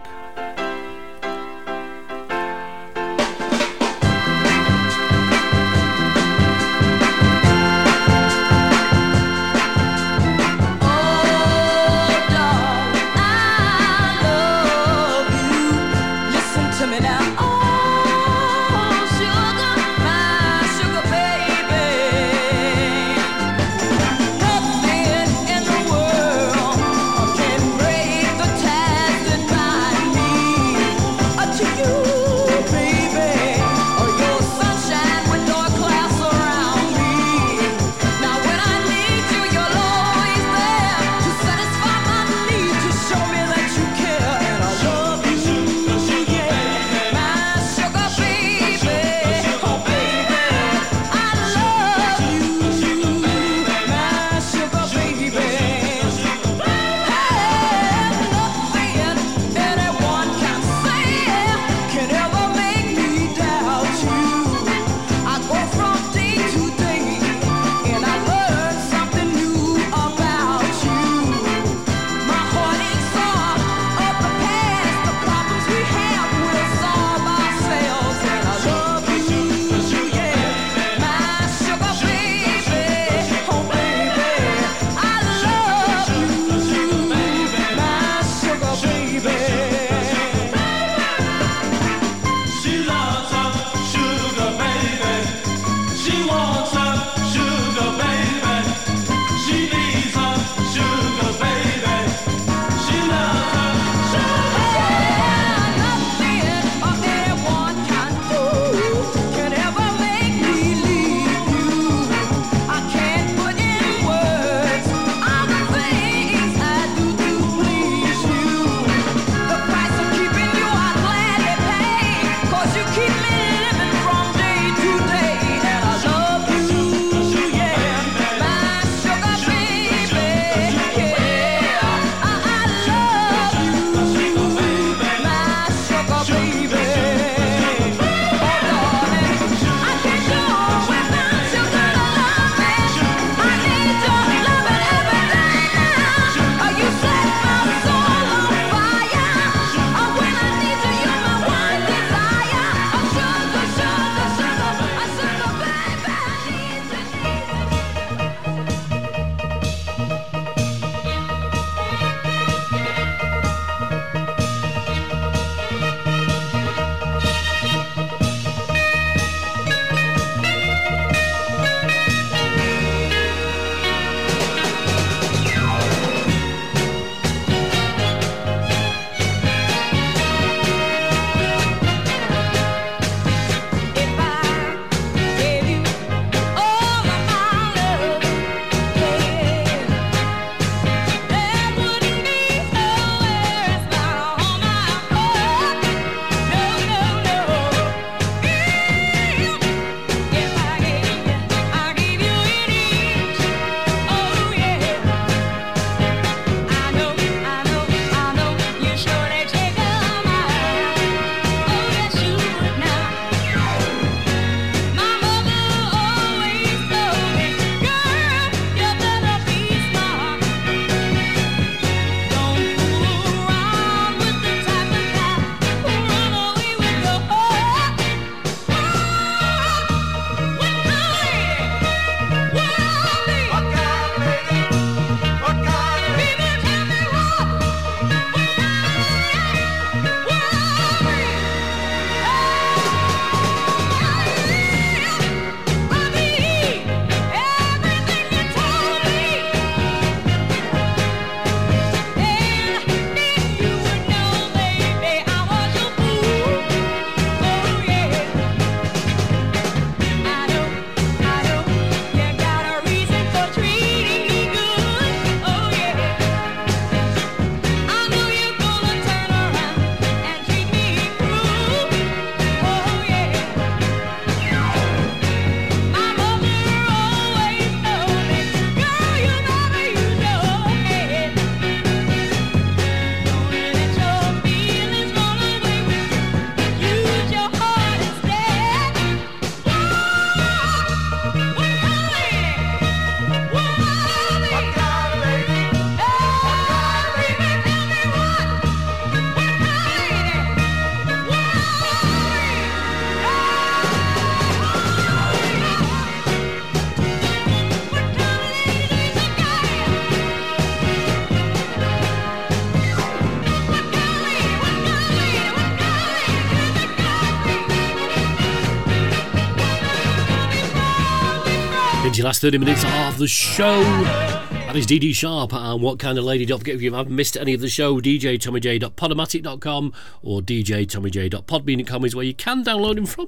your 322.22 322.28
last 322.28 322.40
30 322.40 322.58
minutes 322.58 322.84
of 322.84 323.18
the 323.18 323.26
show. 323.26 323.82
That 323.82 324.76
is 324.76 324.86
Dee 324.86 325.00
Dee 325.00 325.12
Sharp 325.12 325.52
and 325.52 325.82
What 325.82 325.98
Kind 325.98 326.18
of 326.18 326.24
Lady. 326.24 326.46
Don't 326.46 326.60
forget 326.60 326.76
if 326.76 326.82
you 326.82 326.94
haven't 326.94 327.16
missed 327.16 327.36
any 327.36 327.52
of 327.52 327.60
the 327.60 327.68
show, 327.68 328.00
djtommyj.podomatic.com 328.00 329.92
or 330.22 330.40
djtommyj.podbean.com 330.40 332.04
is 332.04 332.14
where 332.14 332.24
you 332.24 332.34
can 332.34 332.62
download 332.64 332.96
him 332.96 333.06
from. 333.06 333.26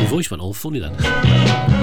Your 0.00 0.08
voice 0.08 0.30
went 0.30 0.40
all 0.40 0.54
funny 0.54 0.78
then. 0.78 1.79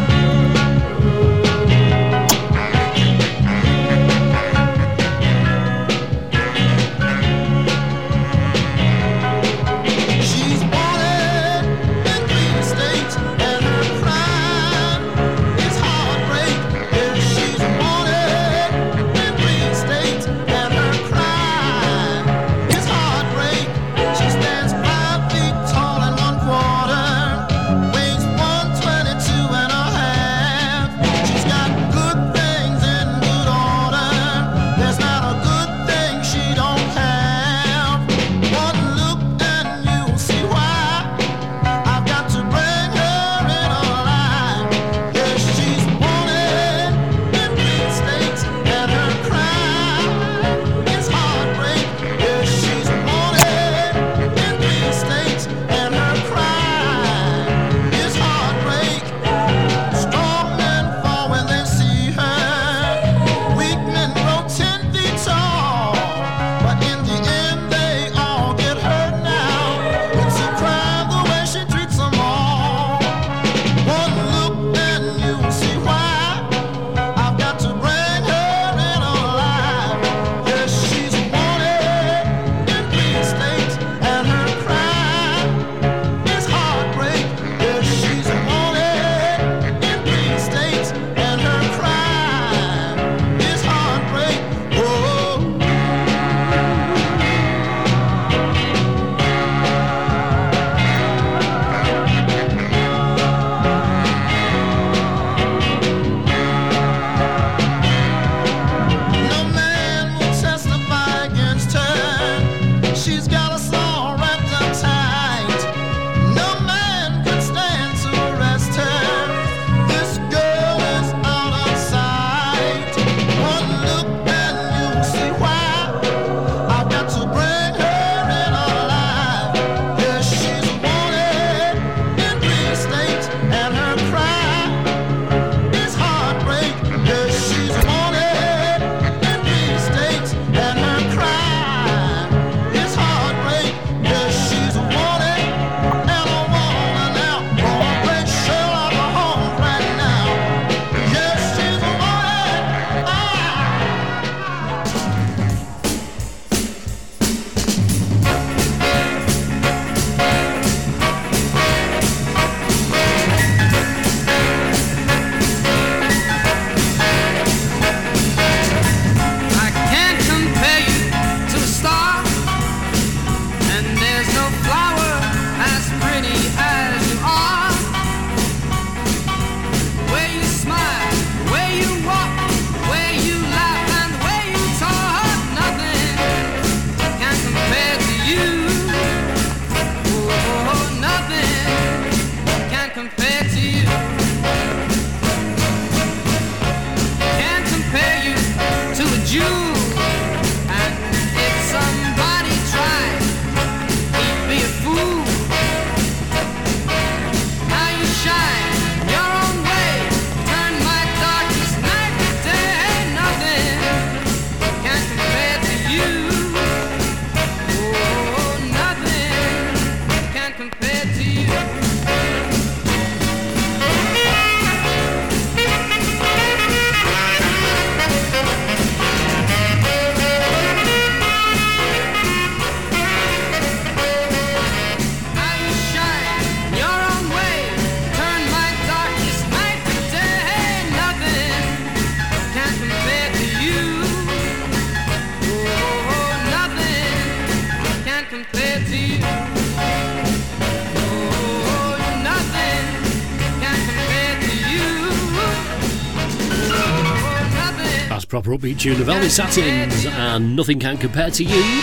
rugby 258.48 258.74
tune 258.74 258.94
of 259.02 259.08
Velvet 259.08 259.30
Satins 259.30 260.06
and 260.06 260.56
Nothing 260.56 260.80
Can 260.80 260.98
Compare 260.98 261.32
to 261.32 261.44
You. 261.44 261.82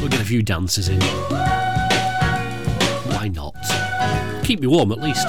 We'll 0.00 0.08
get 0.08 0.20
a 0.20 0.24
few 0.24 0.42
dances 0.42 0.88
in. 0.88 1.00
Why 3.12 3.28
not? 3.28 3.54
Keep 4.44 4.60
me 4.60 4.66
warm 4.66 4.90
at 4.90 4.98
least. 4.98 5.28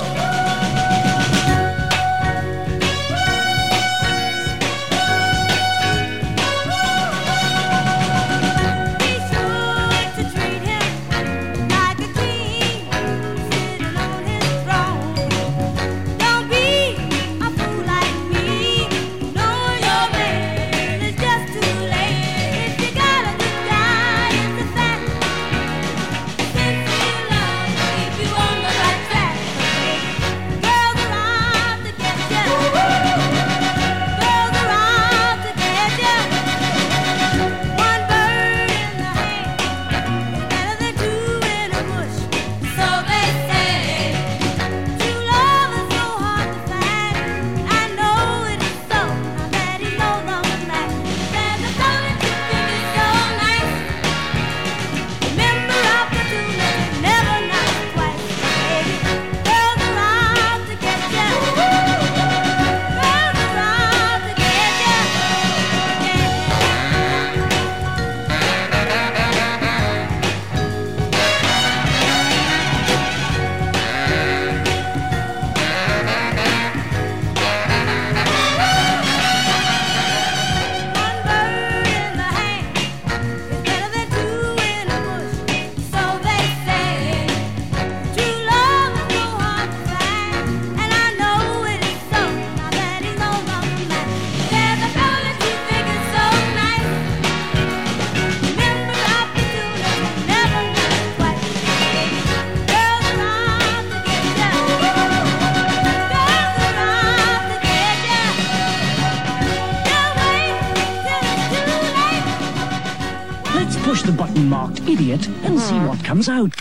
comes 116.21 116.29
out. 116.29 116.60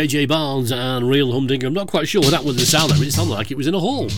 JJ 0.00 0.28
Barnes 0.28 0.72
and 0.72 1.06
Real 1.06 1.30
Humdinger. 1.30 1.66
I'm 1.66 1.74
not 1.74 1.86
quite 1.86 2.08
sure 2.08 2.22
what 2.22 2.30
that 2.30 2.42
was 2.42 2.56
the 2.56 2.64
sound 2.64 2.88
but 2.88 3.02
it 3.02 3.12
sounded 3.12 3.34
like 3.34 3.50
it 3.50 3.56
was 3.58 3.66
in 3.66 3.74
a 3.74 3.78
hall. 3.78 4.08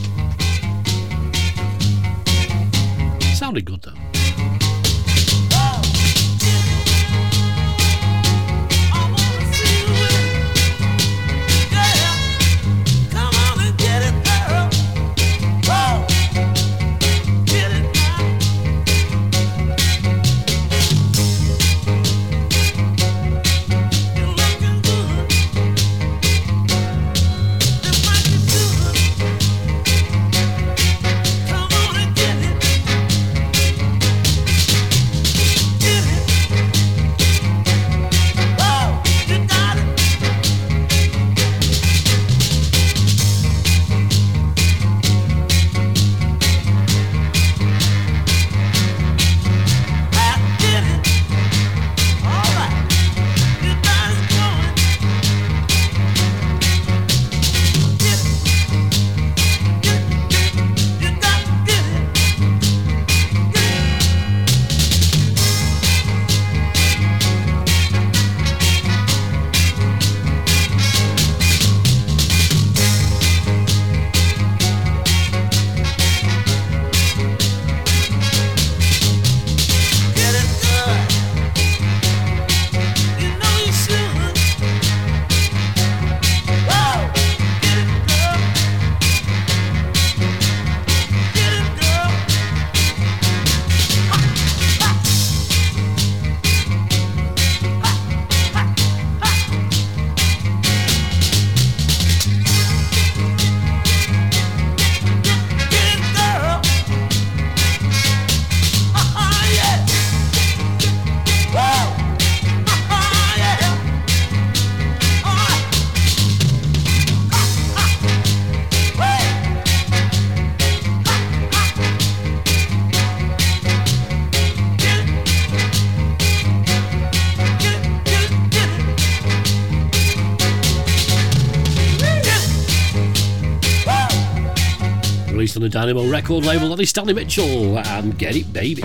The 135.63 135.69
Dynamo 135.69 136.11
record 136.11 136.45
label. 136.45 136.71
That 136.71 136.81
is 136.81 136.91
Stanley 136.91 137.15
Mitchell 137.15 137.79
and 137.79 138.19
Get 138.19 138.35
It 138.35 138.53
Baby. 138.53 138.83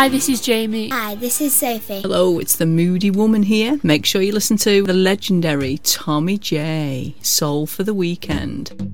Hi, 0.00 0.08
this 0.08 0.30
is 0.30 0.40
Jamie. 0.40 0.88
Hi, 0.88 1.14
this 1.14 1.42
is 1.42 1.54
Sophie. 1.54 2.00
Hello, 2.00 2.38
it's 2.38 2.56
the 2.56 2.64
Moody 2.64 3.10
Woman 3.10 3.42
here. 3.42 3.78
Make 3.82 4.06
sure 4.06 4.22
you 4.22 4.32
listen 4.32 4.56
to 4.56 4.82
the 4.82 4.94
legendary 4.94 5.76
Tommy 5.76 6.38
J. 6.38 7.14
Soul 7.20 7.66
for 7.66 7.82
the 7.82 7.92
Weekend. 7.92 8.89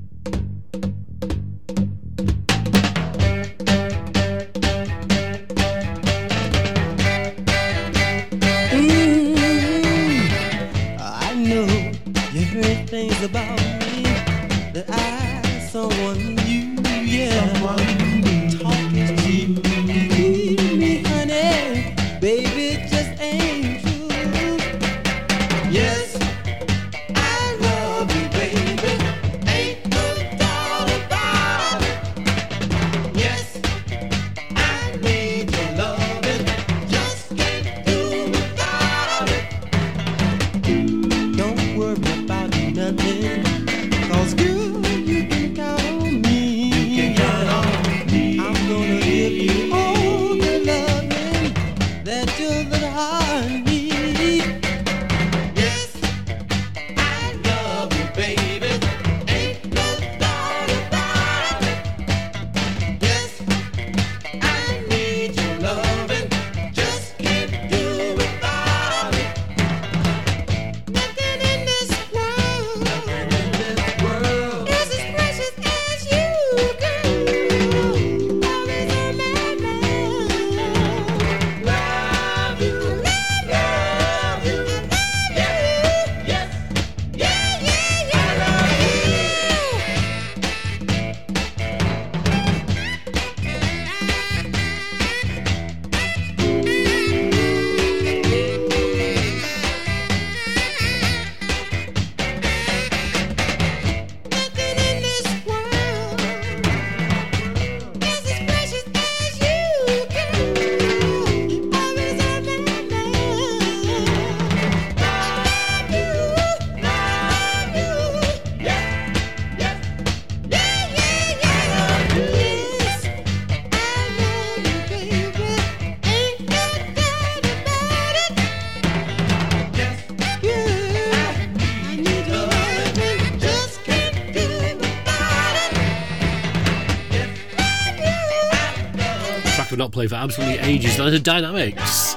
play 140.09 140.19
for 140.19 140.23
absolutely 140.23 140.59
ages. 140.59 140.97
Those 140.97 141.15
are 141.15 141.19
dynamics. 141.19 142.15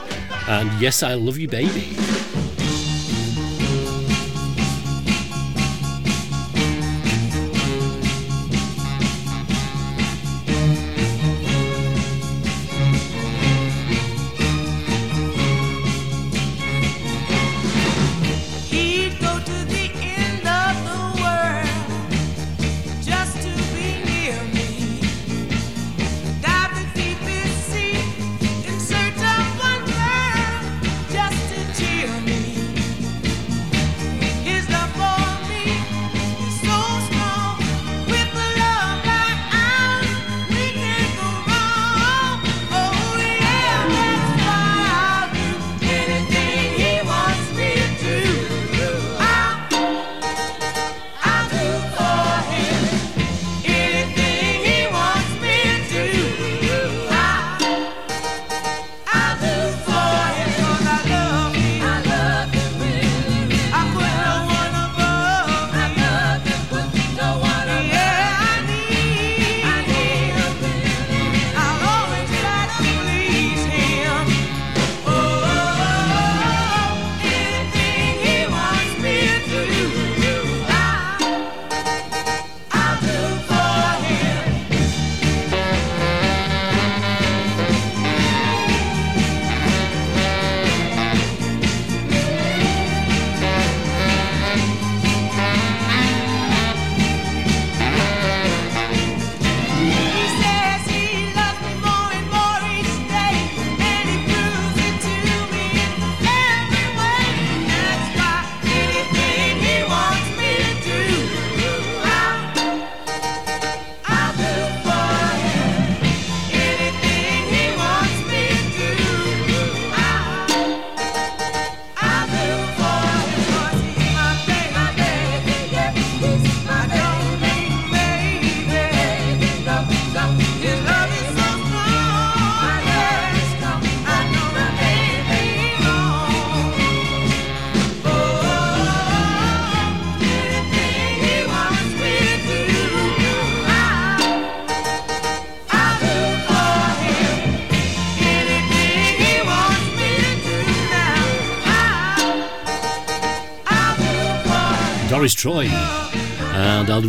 And 0.48 0.70
yes, 0.82 1.04
I 1.04 1.14
love 1.14 1.38
you, 1.38 1.48
baby. 1.48 1.96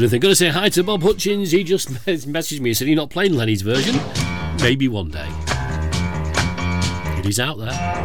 Do 0.01 0.05
anything. 0.05 0.21
Gonna 0.21 0.35
say 0.35 0.49
hi 0.49 0.71
to 0.71 0.83
Bob 0.83 1.03
Hutchins. 1.03 1.51
He 1.51 1.63
just 1.63 1.89
messaged 2.07 2.61
me 2.61 2.71
and 2.71 2.77
said 2.79 2.89
he's 2.89 2.97
not 2.97 3.11
playing 3.11 3.35
Lenny's 3.35 3.61
version. 3.61 4.01
Maybe 4.63 4.89
one 4.89 5.11
day. 5.11 5.29
It 7.19 7.27
is 7.27 7.39
out 7.39 7.59
there. 7.59 8.00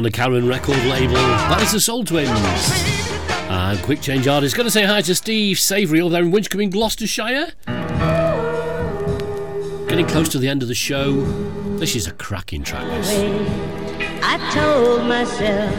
On 0.00 0.04
the 0.04 0.10
Karen 0.10 0.48
record 0.48 0.82
label. 0.86 1.12
That 1.12 1.60
is 1.60 1.72
the 1.72 1.80
Soul 1.80 2.06
Twins. 2.06 2.30
And 2.30 2.38
ah, 3.50 3.78
Quick 3.82 4.00
Change 4.00 4.26
Artist. 4.26 4.56
Gonna 4.56 4.70
say 4.70 4.84
hi 4.84 5.02
to 5.02 5.14
Steve 5.14 5.58
Savoury 5.58 6.00
over 6.00 6.08
there 6.08 6.22
in 6.22 6.32
Winchcombe 6.32 6.62
in 6.62 6.70
Gloucestershire. 6.70 7.52
Getting 9.90 10.06
close 10.06 10.30
to 10.30 10.38
the 10.38 10.48
end 10.48 10.62
of 10.62 10.68
the 10.68 10.74
show. 10.74 11.20
This 11.76 11.94
is 11.94 12.06
a 12.06 12.12
cracking 12.12 12.62
track. 12.62 12.86
I 14.22 14.38
told 14.54 15.06
myself 15.06 15.74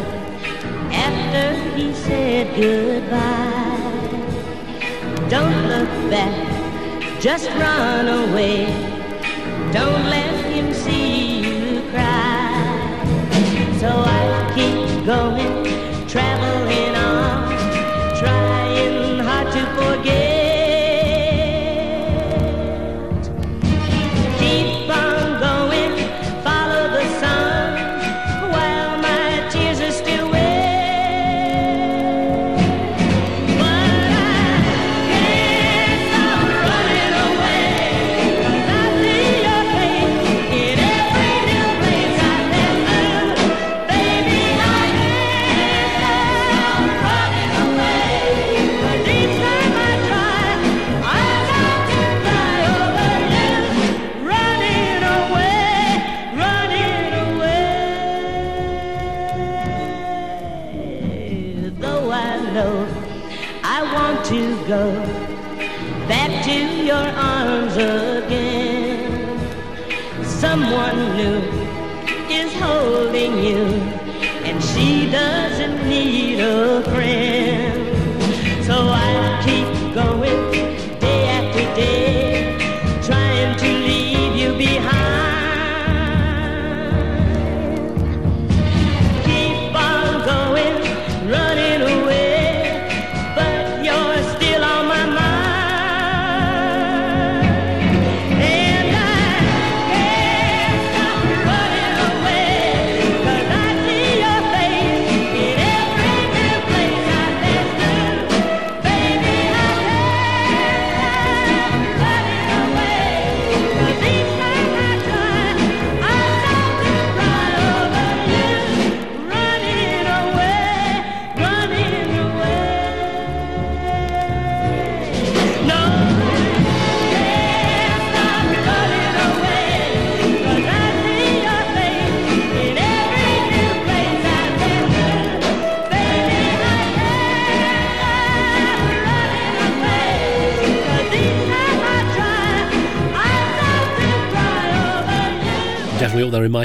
after 0.91 1.75
he 1.75 1.91
said 1.95 2.55
goodbye, 2.55 3.79
don't 5.29 5.67
look 5.67 5.89
back, 6.11 7.19
just 7.19 7.49
run 7.49 8.07
away. 8.29 8.65
Don't 9.73 10.05
let 10.11 10.45
him 10.45 10.71
see 10.75 11.39
you 11.39 11.81
cry. 11.89 12.51
So 13.81 13.87
I 13.87 14.10
going, 15.05 15.40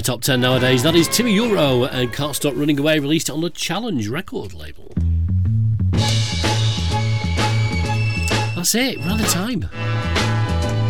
top 0.07 0.23
10 0.23 0.41
nowadays. 0.41 0.83
That 0.85 0.95
is 0.95 1.09
Timmy 1.09 1.33
Euro 1.33 1.87
and 1.87 2.13
Can't 2.13 2.37
Stop 2.37 2.55
Running 2.55 2.79
Away, 2.79 3.01
released 3.01 3.29
on 3.29 3.41
the 3.41 3.51
Challenge 3.51 4.07
record 4.07 4.55
label. 4.55 4.93
That's 8.55 8.73
it, 8.77 8.99
we're 8.99 9.11
out 9.11 9.21
of 9.21 9.29
time. 9.29 9.63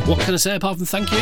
What 0.06 0.20
can 0.20 0.34
I 0.34 0.36
say 0.36 0.56
apart 0.56 0.76
from 0.76 0.84
thank 0.84 1.10
you? 1.10 1.16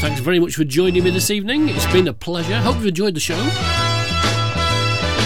Thanks 0.00 0.20
very 0.20 0.38
much 0.38 0.54
for 0.54 0.64
joining 0.64 1.02
me 1.02 1.08
this 1.08 1.30
evening. 1.30 1.70
It's 1.70 1.90
been 1.90 2.08
a 2.08 2.12
pleasure. 2.12 2.58
Hope 2.58 2.76
you've 2.76 2.88
enjoyed 2.88 3.14
the 3.14 3.20
show. 3.20 3.38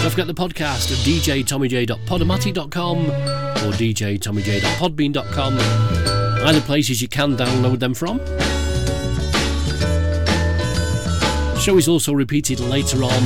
Don't 0.01 0.09
forget 0.09 0.27
the 0.27 0.33
podcast 0.33 0.93
at 0.93 0.99
djtommyj.podomatic.com 1.05 3.07
or 3.07 3.73
djtommyj.podbean.com. 3.73 5.57
Either 6.47 6.61
places 6.61 7.01
you 7.01 7.09
can 7.09 7.35
download 7.35 7.79
them 7.79 7.93
from. 7.93 8.21
Show 11.69 11.77
is 11.77 11.87
also 11.87 12.13
repeated 12.13 12.59
later 12.59 13.03
on 13.03 13.23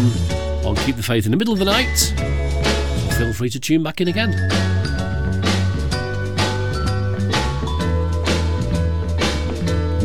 on 0.66 0.76
Keep 0.84 0.98
the 0.98 1.04
Faith 1.04 1.24
in 1.24 1.32
the 1.32 1.38
middle 1.38 1.54
of 1.54 1.60
the 1.60 1.66
night. 1.66 1.96
So 1.96 3.18
feel 3.20 3.32
free 3.32 3.50
to 3.50 3.58
tune 3.58 3.84
back 3.84 4.02
in 4.02 4.10
again. 4.10 4.32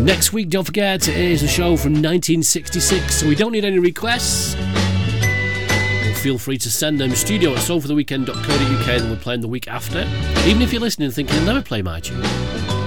Next 0.05 0.32
week, 0.32 0.51
don't 0.51 0.62
forget, 0.62 1.09
it 1.09 1.16
is 1.16 1.43
a 1.43 1.48
show 1.48 1.77
from 1.77 1.94
1966, 1.94 3.16
so 3.16 3.27
we 3.27 3.35
don't 3.35 3.51
need 3.51 3.65
any 3.65 3.81
requests. 3.81 4.55
Well, 4.55 6.15
feel 6.15 6.39
free 6.39 6.59
to 6.59 6.70
send 6.70 7.01
them 7.01 7.16
studio 7.16 7.55
at 7.55 7.59
soulfortheweekend.co.uk 7.59 8.89
and 8.89 9.05
we'll 9.09 9.16
play 9.16 9.35
them 9.35 9.40
the 9.43 9.48
week 9.48 9.66
after. 9.66 10.02
Even 10.47 10.62
if 10.62 10.73
you're 10.73 10.81
listening 10.81 11.06
and 11.06 11.15
thinking, 11.15 11.36
I'll 11.40 11.47
never 11.47 11.62
play 11.62 11.82
my 11.82 11.98
tune, 11.98 12.23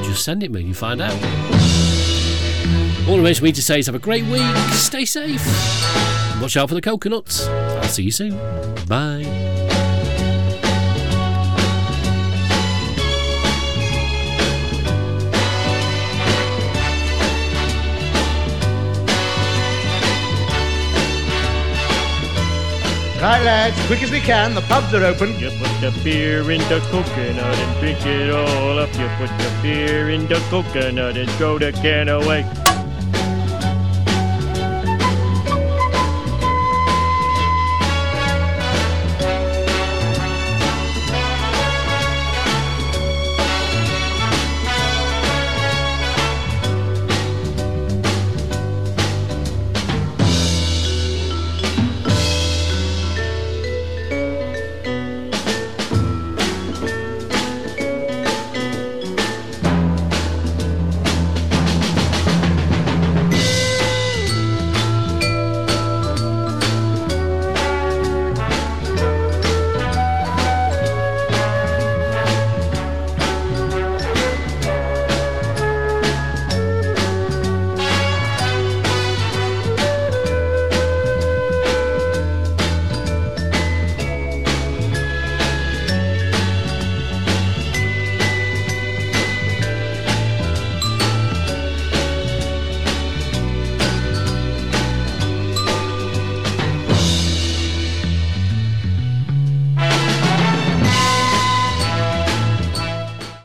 just 0.03 0.23
send 0.23 0.43
it 0.43 0.51
me 0.51 0.61
and 0.61 0.69
you 0.69 0.75
find 0.75 1.01
out. 1.01 1.60
All 3.07 3.15
it 3.15 3.17
remains 3.17 3.39
for 3.39 3.43
me 3.45 3.51
to 3.51 3.61
say 3.61 3.79
is 3.79 3.87
have 3.87 3.95
a 3.95 3.99
great 3.99 4.23
week, 4.25 4.55
stay 4.71 5.05
safe, 5.05 5.45
watch 6.41 6.55
out 6.55 6.69
for 6.69 6.75
the 6.75 6.81
coconuts. 6.81 7.47
I'll 7.47 7.83
see 7.83 8.03
you 8.03 8.11
soon. 8.11 8.37
Bye. 8.87 9.25
Right, 23.21 23.43
lads, 23.43 23.85
quick 23.85 24.01
as 24.01 24.09
we 24.09 24.19
can. 24.19 24.55
The 24.55 24.61
pubs 24.61 24.93
are 24.95 25.03
open. 25.03 25.37
You 25.37 25.51
put 25.51 25.69
the 25.79 25.91
beer 26.03 26.49
in 26.49 26.59
the 26.61 26.79
coconut 26.89 27.55
and 27.55 27.79
drink 27.79 28.03
it 28.03 28.31
all 28.33 28.79
up. 28.79 28.89
You 28.97 29.07
put 29.17 29.29
the 29.37 29.59
beer 29.61 30.09
in 30.09 30.27
the 30.27 30.43
coconut 30.49 31.17
and 31.17 31.29
throw 31.31 31.59
the 31.59 31.71
can 31.71 32.09
away. 32.09 32.45